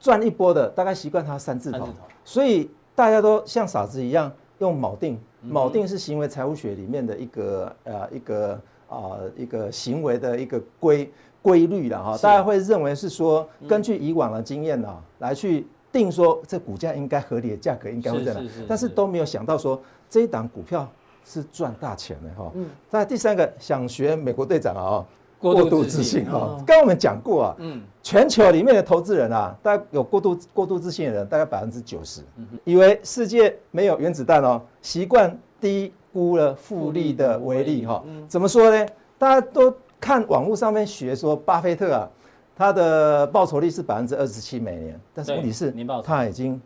[0.00, 1.88] 赚一波的大概习惯他三字头，
[2.24, 4.30] 所以大家都像傻子一样
[4.68, 5.18] 用锚定。
[5.50, 11.10] 锚定是行为财务学里面的一个呃一个啊一个行为的一个规
[11.42, 20.88] 规律了哈，大家会认为是说根据以往的经验呢来去定说这股价应该合理的价格应该会在哪，但是都没有想到说这一档股票
[21.24, 22.52] 是赚大钱的哈。
[22.88, 25.04] 那第三个想学美国队长啊。
[25.42, 26.24] 过度自信。
[26.24, 32.22] 哈，刚刚我们讲过啊，嗯，全球里面的投资人啊，大概有过度过度自信的人大概百分之九十，
[32.64, 38.02] 以为世界没有原子弹哦，习惯低估了复利的威力哈。
[38.28, 38.86] 怎么说呢？
[39.18, 42.08] 大家都看网络上面学说，巴菲特啊，
[42.54, 45.74] 他的报酬率是百分之二十七每年，但是问题是
[46.04, 46.60] 他已经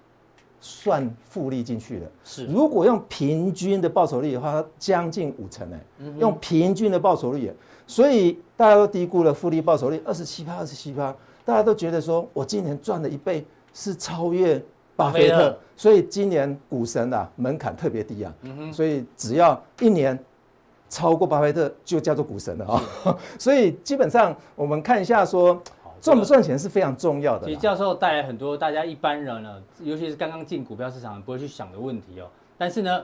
[0.59, 2.07] 算复利进去了。
[2.25, 5.81] 是，如果用平均的报酬率的话，它将近五成哎，
[6.19, 7.53] 用平均的报酬率，
[7.87, 14.62] 所以大家都低估了复利报酬率二十七趴，二十七趴，大家都觉得说我今年赚了一倍是超越
[14.94, 18.35] 巴菲特，所以今年股神啊门槛特别低啊，
[18.72, 20.18] 所以只要一年
[20.88, 22.83] 超过巴菲特就叫做股神了啊，
[23.38, 25.61] 所以基本上我们看一下说。
[25.99, 27.46] 赚不赚钱是非常重要的。
[27.46, 32.29] 其实教授带来很多大家一般人呢，尤其是刚刚进股票市场不会去想的问题哦。
[32.59, 33.03] 但是呢，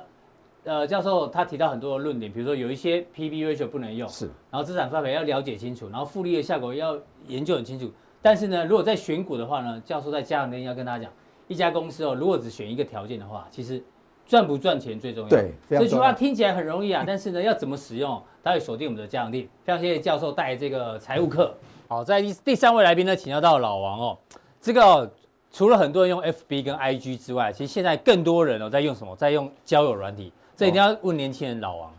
[0.65, 6.97] 呃，教授他提到很多的论点，比如说有一些 P/B ratio 不能用，是，然后资产负债表要了解清楚，然后复利的效果要
[7.27, 7.91] 研究很清楚。
[8.21, 11.13] 但是呢，如果在选股的话呢，教授在加强錠要跟大家讲，
[11.49, 13.83] 一家公司哦，如果只选一个条件的话，其实
[14.25, 15.29] 赚不赚钱最重要。
[15.29, 19.49] 对，这句话听起来很容易啊，但是呢，要怎么使用，它会锁定我们的加强錠。
[19.65, 21.53] 非常谢谢教授带来这个财务课。
[21.89, 24.19] 好，在第第三位来宾呢，请教到老王哦。
[24.61, 25.11] 这个、哦、
[25.51, 29.17] 除了很多人用 FB 跟 IG 之外，其实现在更多人哦在用什么？
[29.17, 30.33] 在用交友软体。
[30.57, 31.93] 这一定要问年轻人老王，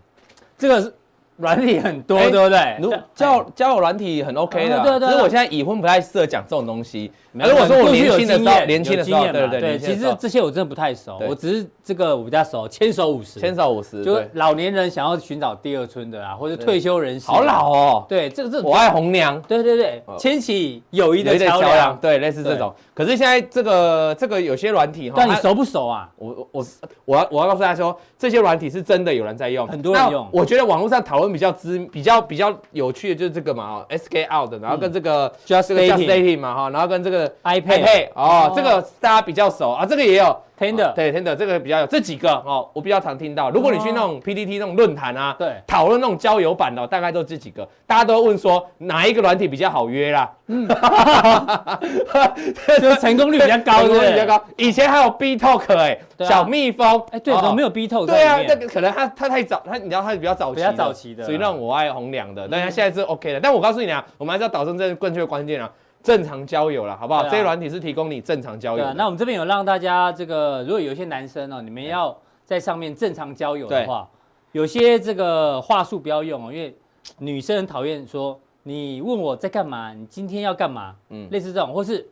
[0.57, 0.93] 这个是。
[1.37, 2.77] 软体很多，对不对？
[2.79, 5.09] 如交交友软体很 OK 的，对对。
[5.09, 7.11] 可是我现在已婚不太适合讲这种东西。
[7.31, 9.79] 如果说我年轻的时候，年轻的时候，对对对。
[9.79, 17.27] 其实这些我真的不太熟，我只是这个我比较熟，牵手五十，牵手五十，就是老年人想要寻找第二春的啊，或者退休人士。
[17.27, 18.05] 好老哦。
[18.07, 19.41] 对，这个这我爱红娘。
[19.41, 21.97] 对对对，牵起友谊的桥梁。
[21.97, 22.71] 对，类似这种。
[22.93, 26.07] 可是现在这个这个有些软体哈，但你熟不熟啊？
[26.17, 26.65] 我我
[27.05, 30.27] 我要我要告诉大家说，这些软体是真的有人在用，很多人用。
[30.31, 32.03] 我觉得网络上讨论比较知比。
[32.03, 43.49] 比较比较有趣的就是这个嘛，SK Out，然后跟这个 Just Dating 嘛哈，然后跟这个 iPad 哦，这个大家比较熟啊，这个也有 Tinder，对 Tinder 这个比较有这几个哦，我比较常听到。
[43.49, 50.31] 如果你去那种 PPT 那种论坛啊，对，讨论那种交友版的，大概都这几个，大家都问说哪一个软体比较好约啦？
[50.47, 50.67] 嗯，
[52.79, 54.43] 就成功率比较高，成功率比较高。
[54.57, 58.05] 以前还有 B Talk 哎，小蜜蜂哎，对，怎么没有 B Talk？
[58.05, 62.47] 对啊，那个可能他他太早，他你知道他是比较早期，比较早期的，所以那种我爱红娘的。
[62.49, 63.39] 但他现在是 OK 的。
[63.39, 65.69] 但我告诉你啊，我们还是要导正这正确的关键啊。
[66.03, 67.23] 正常交友了，好不好？
[67.23, 68.93] 这些软体是提供你正常交友。
[68.93, 74.07] 那我们这边有让大家这个，如果有一些男生哦，你们要在上面正常交友的话，
[74.51, 76.75] 有些这个话术不要用哦，因为
[77.19, 80.93] 女生很讨厌说你问我在干嘛，你今天要干嘛？
[81.09, 82.05] 嗯，类似这种，或是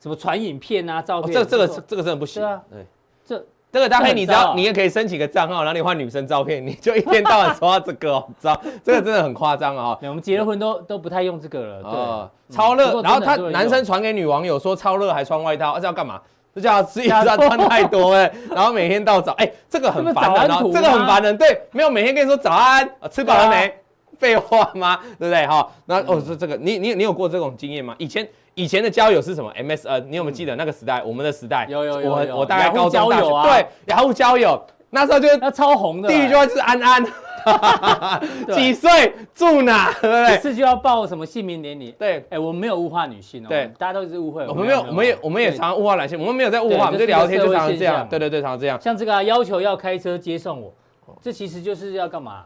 [0.00, 2.42] 什么传影片啊、照片，这这个这个真的不行。
[2.42, 2.86] 对啊，对，
[3.74, 3.84] 这。
[3.84, 8.58] 这个搭配，你知道，你也可以申请个账号，然后你换女生照片，你就一天到晚刷这个哦，知道？
[8.82, 9.98] 这个真的很夸张啊！
[10.08, 11.82] 我们结了婚都都不太用这个了。
[11.82, 13.02] 对，超热。
[13.02, 16.18] 然后他男生传给女网友说超热还穿外套，这要干嘛？
[16.54, 17.26] 这叫自己穿
[17.68, 18.32] 太多哎。
[18.54, 21.36] 然后每天到早，哎，这个很烦人，这个很烦人。
[21.36, 23.74] 对，没有每天跟你说早安，吃饱了没？
[24.18, 24.98] 废话吗？
[25.18, 25.46] 对不对？
[25.46, 27.94] 哈，那哦，这这个你你你有过这种经验吗？
[27.98, 28.26] 以前。
[28.56, 31.02] 以前的交友是什么？MSN，你有没有记得那个时代？
[31.02, 37.04] 我们的时代，有有有，我我大概高中大学，对，雅虎交友，那时候就那超红的，第一句话就是安安，
[38.54, 40.36] 几岁住哪，对不对？
[40.36, 41.90] 一次就要报什么姓名年龄？
[41.98, 48.80] 对，哎，我们没有物化女性哦，对，大家都是误会，我们没有，我们也我们也常常物化男性，我们没有在物化，我们就聊天就常常这样，对对对，常常这样。
[48.80, 50.72] 像这个啊，要求要开车接送我，
[51.20, 52.44] 这其实就是要干嘛？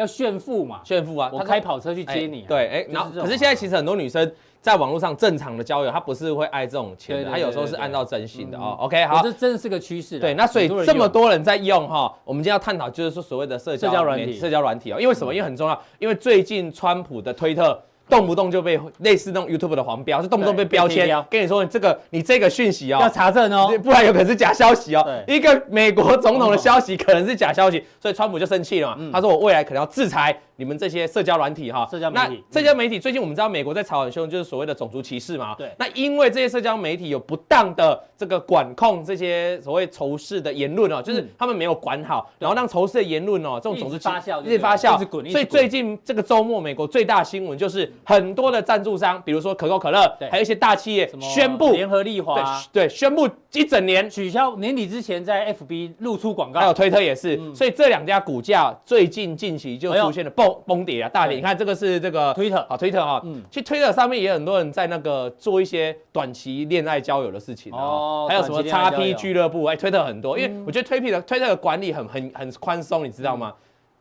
[0.00, 0.80] 要炫富嘛？
[0.84, 1.30] 炫富啊！
[1.32, 2.42] 我开跑车去接你。
[2.48, 4.30] 对，哎，然后可是现在其实很多女生。
[4.62, 8.76] 在网络上正常的交友，她不是会爱这种钱的，她有时候是按照真心的哦。
[8.80, 10.18] OK，好，这真的是个趋势。
[10.18, 15.32] 对，那所以这么多人在用哈，我们今天要探讨就是说所谓的社交软体，社交软体哦，因为什么？
[15.34, 17.82] 因为很重要，因为最近川普的推特。
[18.10, 21.08] 动不动就被类似那种 YouTube 的黄标，是动不动被标签。
[21.30, 25.22] 跟你说，这个你这个讯息哦，要查证哦，不然有可能是假消息哦。
[25.26, 29.10] 一个美国总统的消息可能是假消息，所以川普就生气了嘛。
[29.12, 31.88] 他说我未来可能要制裁你们这些社交软体哈。
[31.90, 35.54] 社交媒体，社交媒体最近我们知道美国在吵很凶，就是所谓的种族歧视嘛。
[35.56, 35.70] 对。
[35.78, 44.96] 那因为这些社交媒体有不当的这个管控这些所谓仇视的言论哦，就是他们没有管好，然后让仇视的言论哦，这种种族发酵，一直发酵，
[45.30, 48.60] 所以最近这个周末美国最大新闻就是很多的。
[48.70, 54.08] 赞助商，比如说可口可乐，还有一些大企业宣布联合利华，对，宣布一整年。
[54.08, 61.36] 取消年底之前在 FB 露出广告，还有推特也是，所以这两家股价最近近期就出现了崩崩跌啊，大跌。
[61.36, 73.52] 你看这个是这个推特啊，推特啊，嗯，其实推特上面也很多人在那个做一些短期恋爱交友的事情哦，还有什么叉 P 俱乐部，哎，推特很多，因为我觉得推特的推特的管理很很很宽松，你知道吗？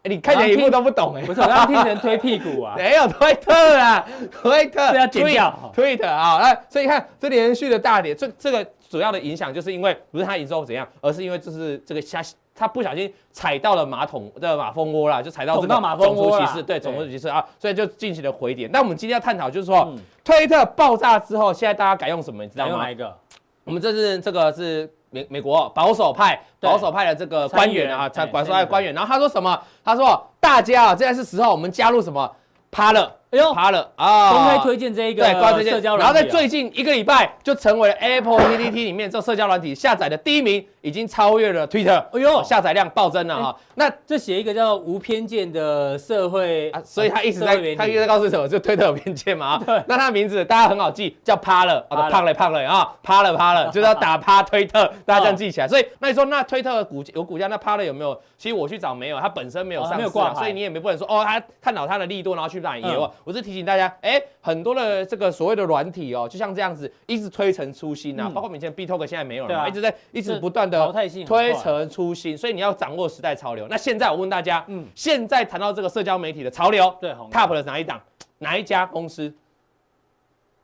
[0.03, 12.21] 你看起来一步都不懂哎，不是，我刚刚听成推屁股啊，没有推特啊，推特要剪掉，推特啊，那所以你看这连续的大跌，这这个主要的影响就是因为不是它营收怎样，而是因为就是这个下
[12.59, 18.69] 它不小心踩到了马桶的马蜂窝啦，就踩到这个种族歧视，对种族歧视啊，所以就进行了回点。
[18.71, 19.89] 那我们今天要探讨就是说，
[20.25, 22.43] 推特爆炸之后，现在大家改用什么？
[22.43, 22.75] 你知道吗？
[22.83, 23.15] 哪一个？
[23.63, 29.57] 我们这是这个是美美国保守派保守派的这个官员啊，才保守派官员，然后他说什么？
[29.83, 32.29] 他说大家啊，现在是时候我们加入什么？
[32.69, 33.15] 趴了。
[33.31, 34.31] 哎呦，趴了啊！
[34.31, 35.81] 公开推荐这一个，对，公开推荐。
[35.97, 42.04] 然后在最近一个礼拜，就成为了 Apple PTT 里面这社交软体下载的第一名，已经超越了 Twitter。
[42.12, 43.56] 哎呦，下载量暴增了哈。
[43.75, 48.47] 那这写一个叫无偏见的社会啊，所以他一直在他一直在告诉什么？
[48.47, 49.62] 就 Twitter 有偏见嘛？
[49.63, 49.79] 对。
[49.87, 55.67] 那他的名字大家很好记，叫趴了，胖了胖了啊，趴了趴了，就是要打趴推特，大家这样记起来。
[55.67, 58.19] 所以那你说那推特股有股价，那趴了有没有？
[58.39, 63.12] 其实我去找没有，它本身没有上市，所以你也没不能说哦，他探讨它的力度，然后去买有。
[63.23, 63.93] 我是提醒大家。
[64.01, 68.29] 哎，很多的这个所谓的软体哦，就像这样子，一直推陈出新啊。
[68.33, 70.91] 包括以前 BeeTalk 现在没有了，一直在一直不断的
[71.25, 73.67] 推陈出新，所以你要掌握时代潮流。
[73.69, 78.01] 那现在我问大家，嗯，现在谈到这个社交媒体的潮流，对，Top 的哪一档，
[78.39, 79.33] 哪一家公司？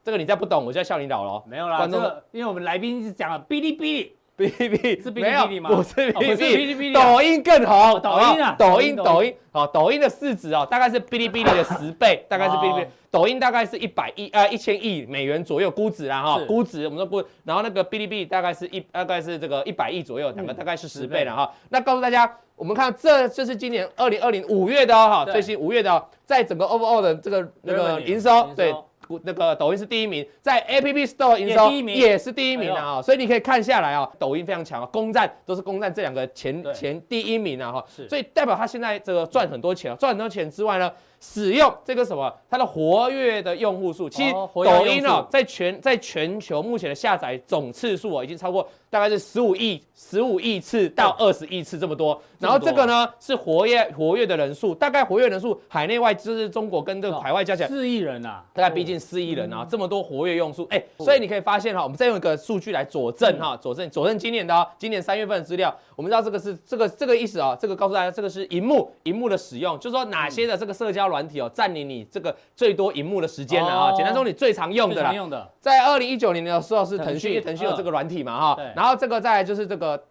[0.04, 1.44] 这个你再不懂，我就要笑你老了。
[1.48, 4.15] 没有啦，这个因为我们来宾一直讲了哔哩哔哩。
[4.38, 5.70] 哔哩哔哩是哔哩哔哩吗？
[5.70, 8.02] 不是哔哩哔哩，抖音更红。
[8.02, 12.88] 抖音啊，抖音，抖音，好，抖音的市值哦，大概是哔哩哔哩的十倍， 大概是哔哩哔哩。
[13.10, 21.50] 抖音大概是一百亿呃一千亿美元左右估值啦哈，估值我们说估，然后那个哔哩哔哩大概是一大概是这个一百亿左右，两个大概是十倍了哈。
[21.70, 28.76] 那告诉大家，我们看这这是今年二零二零五月的哈，最新五月的，在整个 overall 的这个那个营收对。
[29.24, 40.92] 那个抖音是第一名，在 App Store 营收也是第一名啊，所以你可以看下来啊，抖音非常强啊，攻占都是攻占这两个前前第一名啊哈，所以代表他现在这个赚很多钱啊，赚很多钱之外呢。
[41.22, 52.22] 使用这个什么，它的活跃的用户数，其实抖音哦，在全在全球目前的下载总次数哦，已经超过大概是十五亿十五亿次到二十亿次这么多。
[52.40, 73.92] 然后这个呢是活跃活跃的人数，大概活跃人数海内外就是中国跟这个海外加起来四亿人呐，大概逼近四亿人啊，这么多活跃用户，哎，所以你可以发现哈，我们再用一个数据来佐证哈，佐证佐证今年的哦，今年三月份的资料，我们知道这个是这个这个意思啊，这个告诉大家这个是荧幕荧幕的使用，就是说哪些的这个社交软体哦占领你这个最多荧幕的时间了啊！
[73.94, 80.02] 简单说，你最常用的啦，在二零一九年的时候是腾讯，腾讯有这个软体嘛哈，然后这个再来就是这个。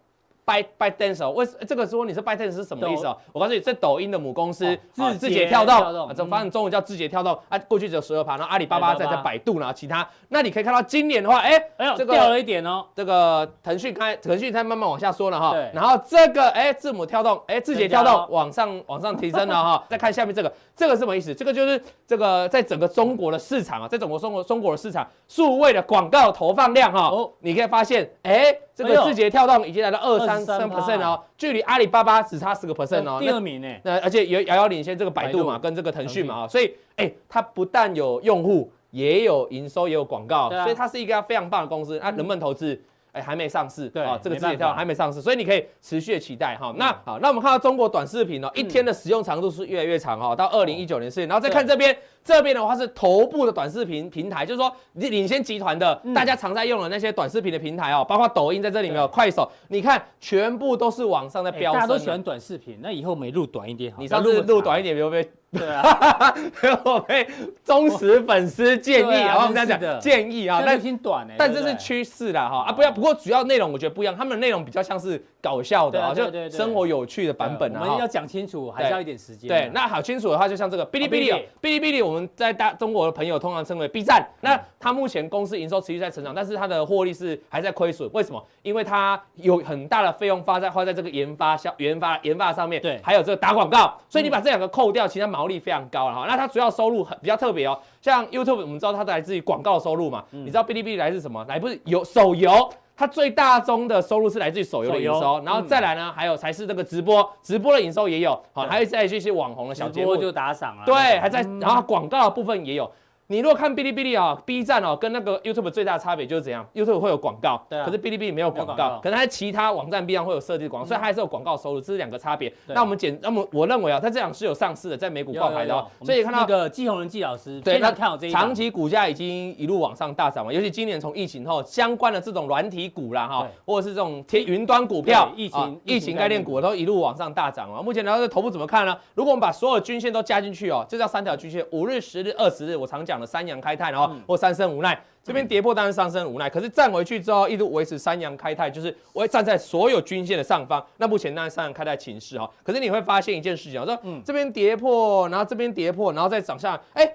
[0.45, 3.17] By ByteDance 为这个说你是 ByteDance 是什么意思哦？
[3.33, 7.57] 我告诉你，这抖音的母公司字字节跳动，这反正中文叫字节跳动啊。
[7.67, 10.07] 过去只有十二趴，然后阿里巴巴在在百度，然后其他。
[10.29, 11.59] 那你可以看到今年的话，哎，
[11.97, 12.85] 这个掉了一点哦。
[12.95, 15.55] 这个腾讯开，腾讯在慢慢往下说了哈。
[15.73, 19.83] 然后这个哎，字母跳动，哎，字节跳动往上往上提升了哈。
[19.89, 21.33] 再看下面这个，这个是什么意思？
[21.33, 28.55] 这个就是这个在整个中国的市场啊，在整个中国中国的市场，数位的广告投放量哈，哦你可以发现，哎。
[28.75, 33.73] 这个字节跳动已经来到二三三 percent 哦，距离阿里巴巴只差十个 percent 哦，第二名呢。
[33.83, 41.97] 那而且也遥遥领先这个百度嘛，跟这个腾讯嘛啊，所以哎，它不但有用户，也有营收，也有广告，所以它是一个非常棒的公司。
[42.03, 42.77] 那能不能投资？
[43.15, 46.73] 哎，还没上市，对啊，这个字节跳动还没上市，所以你可以持续的期待哈。
[46.77, 51.97] 那好，那我们看到中国短视频哦，一天的使用长度是越来越长哈，到二零一九年四月，然后再看这边。
[52.25, 61.81] 这边的话是头部的短视频平台，就是说你领先集团的，大家常在用的那些短视频的平台哦，包括抖音在这里面，快手，你看全部都是往上在飙升。
[61.81, 64.01] 大家都喜欢短视频，那以后没录短一点好。
[64.01, 65.23] 你上次录短一点，有没有？
[65.51, 66.35] 对啊，
[66.83, 67.25] 我被
[67.63, 77.81] 忠实粉丝建议，然后我们这样讲建议啊，但挺短哎，但这是趋势啦哈啊，不要，不过主要内容我觉得不一样，他们的内容比较像是搞笑的啊，就生活有趣的版本啊。
[77.83, 79.47] 我们要讲清楚，还是要一点时间。
[79.47, 81.31] 对，那好清楚的话，就像这个哔哩哔哩，
[81.61, 84.27] 哔哩哔哩，我们在大中国的朋友通常称为 B 站。
[84.41, 88.09] 那它目前公司营收持续在成长，但是它的获利是还在亏损。
[88.11, 88.43] 为什么？
[88.63, 93.95] 因为它有很大的费用花在花在这个研发、销研发、研发上面，对，还有这个打广告。
[94.09, 96.25] 所以你把这两个扣掉，其实毛利非常高了哈。
[96.27, 101.45] 那它主要收入很比较特别哦，像 YouTube 我们知道它来自于广告收入嘛，你知道哔哩哔哩来自什么？
[101.47, 102.67] 来不是有手游。
[102.97, 110.15] 它最大宗的收入是来自于手游的营收，然后再来呢，还有才是这个直播，直播的营收也有，好，还有再一些网红的小节目。
[110.15, 112.89] 就打赏了，对，还在，然后广告的部分也有。
[113.27, 122.53] 你如果看哔哩哔哩啊，B 站哦，跟那个 YouTube 最大的差别就是怎样？YouTube 会有广告，对，可是哔哩哔哩没有广告，可能它其他网站必然会有设计广告，所以它还是有广告收入，这是两个差别。
[122.67, 125.87] 那我们简，那么我认为啊，它这样是有上市的，在美股挂牌的哦。
[126.03, 137.81] 所以看到那个季宏仁季老师，对，他看好这一长期股价已经一路往上大涨嘛，尤其今年从疫情后相关的这种软体股啦哈，或者是这种天云端股票，疫情疫情概念股都一路往上大涨啊。
[137.81, 138.95] 目前来说，头部怎么看呢？
[139.15, 143.91] 如果我们把所有均线都加进去哦，这叫三条均线，五日、十日、二十日，我常讲的三阳开泰。
[143.91, 150.85] 然后或三生无奈，这边跌破当然三生无奈，可是站回去之后一路维持三阳开泰，就是我会站在所有均线的上方。
[150.97, 157.09] 那目前当然三阳开泰情势哈，可是你会发现一件事情，我说嗯，这边跌破，然后这边跌破，然后再涨下，哎。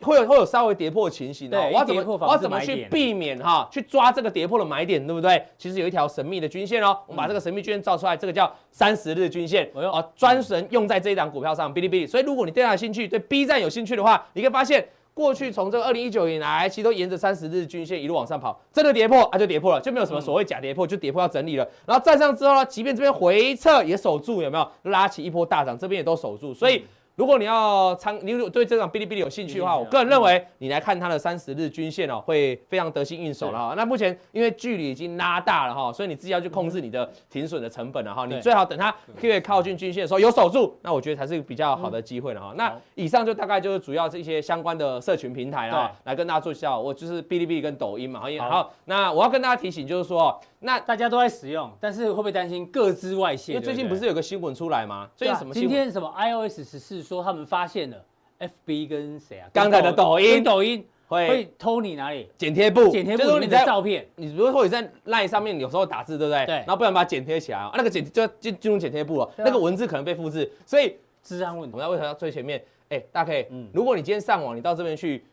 [0.00, 1.70] 会有会有稍微跌破情形哦。
[1.72, 3.66] 我要怎么我要怎么去避免哈？
[3.70, 5.42] 去抓这个跌破的买点，对不对？
[5.56, 6.98] 其实有一条神秘的均线哦。
[7.06, 9.70] 我们把这个神秘均线照出来，这个叫三十日均线。
[9.72, 12.06] 哦，专神用在这一档股票上，哔哩哔哩。
[12.06, 14.86] 所以如果你对它有兴趣，对 B 站有兴趣的话，你可以发现。
[15.14, 21.66] 过去从这个二零一九年来，其实都沿着三十日均线一路往上跑，真的跌破啊就跌破了，就没有什么所谓假跌破，就跌破要整理了。
[21.86, 25.78] 然后站上之后呢，即便这边回撤也守住，有没有拉起一波大涨？
[25.78, 26.84] 这边也都守住，所以。
[27.16, 33.74] 如果你要参，你如果对这场哔哩哔哩有兴趣的话，我个人认为你来看它的三十日均线哦，会非常得心应手了哈。
[33.76, 38.26] 那目前因为距离已经拉大了哈，所以你自己要去控制你的停损的成本了哈。
[38.26, 42.52] 你最好等它越靠近均线的时候有守住，那我觉得才是比较好的机会了哈。
[42.56, 46.76] 那以上就大概就是主要这些相关的社群平台啊，来跟大家做一下。
[46.76, 48.22] 我就是哔哩哔哩跟抖音嘛。
[48.50, 53.52] 好，那我要跟大家提醒就是说，那大家都在使用，但是会不会担心各自外泄？
[53.52, 55.08] 因为最近不是有个新闻出来吗？
[55.14, 55.70] 最近什么新闻？
[55.70, 58.02] 今天什么 iOS 十四说他们发现了。
[58.40, 59.48] FB 跟谁啊？
[59.52, 62.28] 刚才的抖音，抖音会会偷你哪里？
[62.36, 64.06] 剪贴布，剪贴簿里面的照片。
[64.16, 66.44] 你比如说你在 LINE 上面有时候打字，对不对？
[66.46, 66.54] 对。
[66.56, 71.74] 然后不然把它剪贴起来啊，那个剪就要进进入剪贴布了，那个文字可能被复制，所以治安问题。
[71.74, 72.62] 我们要为什么要最前面？
[72.88, 75.24] 哎，大家可以，如果你今天上网，你到这边去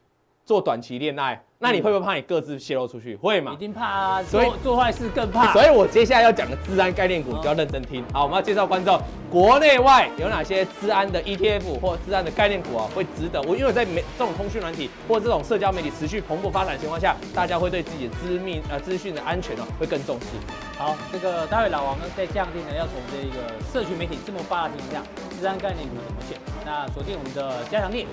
[0.52, 1.42] 做短期恋爱。
[1.60, 3.16] 那你会不会怕你各自泄露出去？
[3.16, 3.54] 会吗？
[3.54, 4.24] 一定怕啊！
[4.24, 5.54] 所以做坏事更怕。
[5.54, 8.04] 所以我接下来要讲的治安概念股，你就要认真听。
[8.12, 9.00] 好，我们要介绍观众，
[9.30, 13.56] 国内外有哪些治安的 ETF 或治安的概念股啊，会值得我？
[13.56, 20.26] 因为在媒这种通讯软体或这种社交媒体持续蓬勃发展的情况下，大家会对自己的资密呃资讯的安全呢会更重视。
[20.80, 25.08] 好，这个待会老王呢在降定呢要从这个社群媒体这么发达的情况下，
[25.40, 26.40] 治安概念股怎么选？
[26.66, 28.06] 那锁定我们的加强錠。